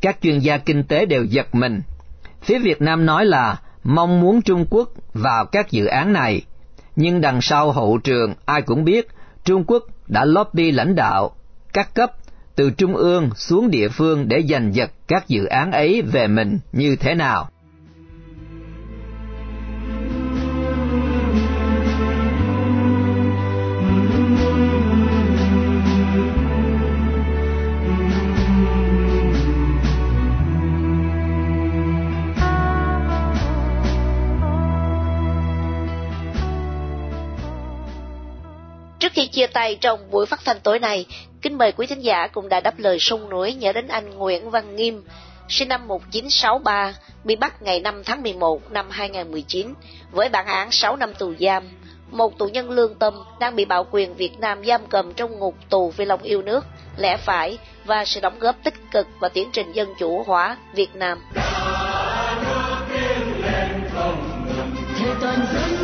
các 0.00 0.18
chuyên 0.22 0.38
gia 0.38 0.58
kinh 0.58 0.84
tế 0.84 1.06
đều 1.06 1.24
giật 1.24 1.54
mình. 1.54 1.82
Phía 2.42 2.58
Việt 2.58 2.82
Nam 2.82 3.06
nói 3.06 3.24
là 3.24 3.60
mong 3.84 4.20
muốn 4.20 4.42
Trung 4.42 4.66
Quốc 4.70 4.88
vào 5.14 5.44
các 5.44 5.70
dự 5.70 5.86
án 5.86 6.12
này, 6.12 6.42
nhưng 6.96 7.20
đằng 7.20 7.40
sau 7.40 7.72
hậu 7.72 7.98
trường 7.98 8.34
ai 8.46 8.62
cũng 8.62 8.84
biết 8.84 9.08
Trung 9.44 9.64
Quốc 9.66 9.82
đã 10.06 10.24
lobby 10.24 10.70
lãnh 10.70 10.94
đạo, 10.94 11.36
các 11.72 11.94
cấp, 11.94 12.12
từ 12.54 12.70
trung 12.70 12.96
ương 12.96 13.30
xuống 13.36 13.70
địa 13.70 13.88
phương 13.88 14.28
để 14.28 14.42
giành 14.48 14.74
giật 14.74 14.90
các 15.08 15.28
dự 15.28 15.44
án 15.44 15.72
ấy 15.72 16.02
về 16.02 16.26
mình 16.26 16.58
như 16.72 16.96
thế 16.96 17.14
nào. 17.14 17.50
Khi 39.14 39.26
chia 39.26 39.46
tay 39.46 39.78
trong 39.80 40.10
buổi 40.10 40.26
phát 40.26 40.40
thanh 40.44 40.60
tối 40.60 40.78
nay, 40.78 41.06
kính 41.42 41.58
mời 41.58 41.72
quý 41.72 41.86
thính 41.86 42.04
giả 42.04 42.26
cũng 42.26 42.48
đã 42.48 42.60
đáp 42.60 42.78
lời 42.78 42.96
sông 43.00 43.28
núi 43.28 43.54
nhớ 43.54 43.72
đến 43.72 43.88
anh 43.88 44.10
Nguyễn 44.10 44.50
Văn 44.50 44.76
Nghiêm, 44.76 45.02
sinh 45.48 45.68
năm 45.68 45.88
1963, 45.88 46.94
bị 47.24 47.36
bắt 47.36 47.62
ngày 47.62 47.80
5 47.80 48.04
tháng 48.04 48.22
11 48.22 48.72
năm 48.72 48.86
2019 48.90 49.74
với 50.12 50.28
bản 50.28 50.46
án 50.46 50.70
6 50.70 50.96
năm 50.96 51.14
tù 51.14 51.34
giam, 51.40 51.62
một 52.10 52.38
tù 52.38 52.48
nhân 52.48 52.70
lương 52.70 52.94
tâm 52.94 53.14
đang 53.40 53.56
bị 53.56 53.64
bạo 53.64 53.86
quyền 53.90 54.14
Việt 54.14 54.38
Nam 54.38 54.64
giam 54.64 54.86
cầm 54.86 55.14
trong 55.14 55.38
ngục 55.38 55.54
tù 55.70 55.90
vì 55.96 56.04
lòng 56.04 56.22
yêu 56.22 56.42
nước, 56.42 56.64
lẽ 56.96 57.16
phải 57.16 57.58
và 57.84 58.04
sự 58.04 58.20
đóng 58.20 58.38
góp 58.38 58.56
tích 58.64 58.74
cực 58.90 59.06
vào 59.20 59.28
tiến 59.28 59.48
trình 59.52 59.72
dân 59.72 59.88
chủ 59.98 60.22
hóa 60.26 60.56
Việt 60.74 60.94
Nam. 60.94 61.18
Thề 64.98 65.08
toàn 65.20 65.46
dân 65.52 65.83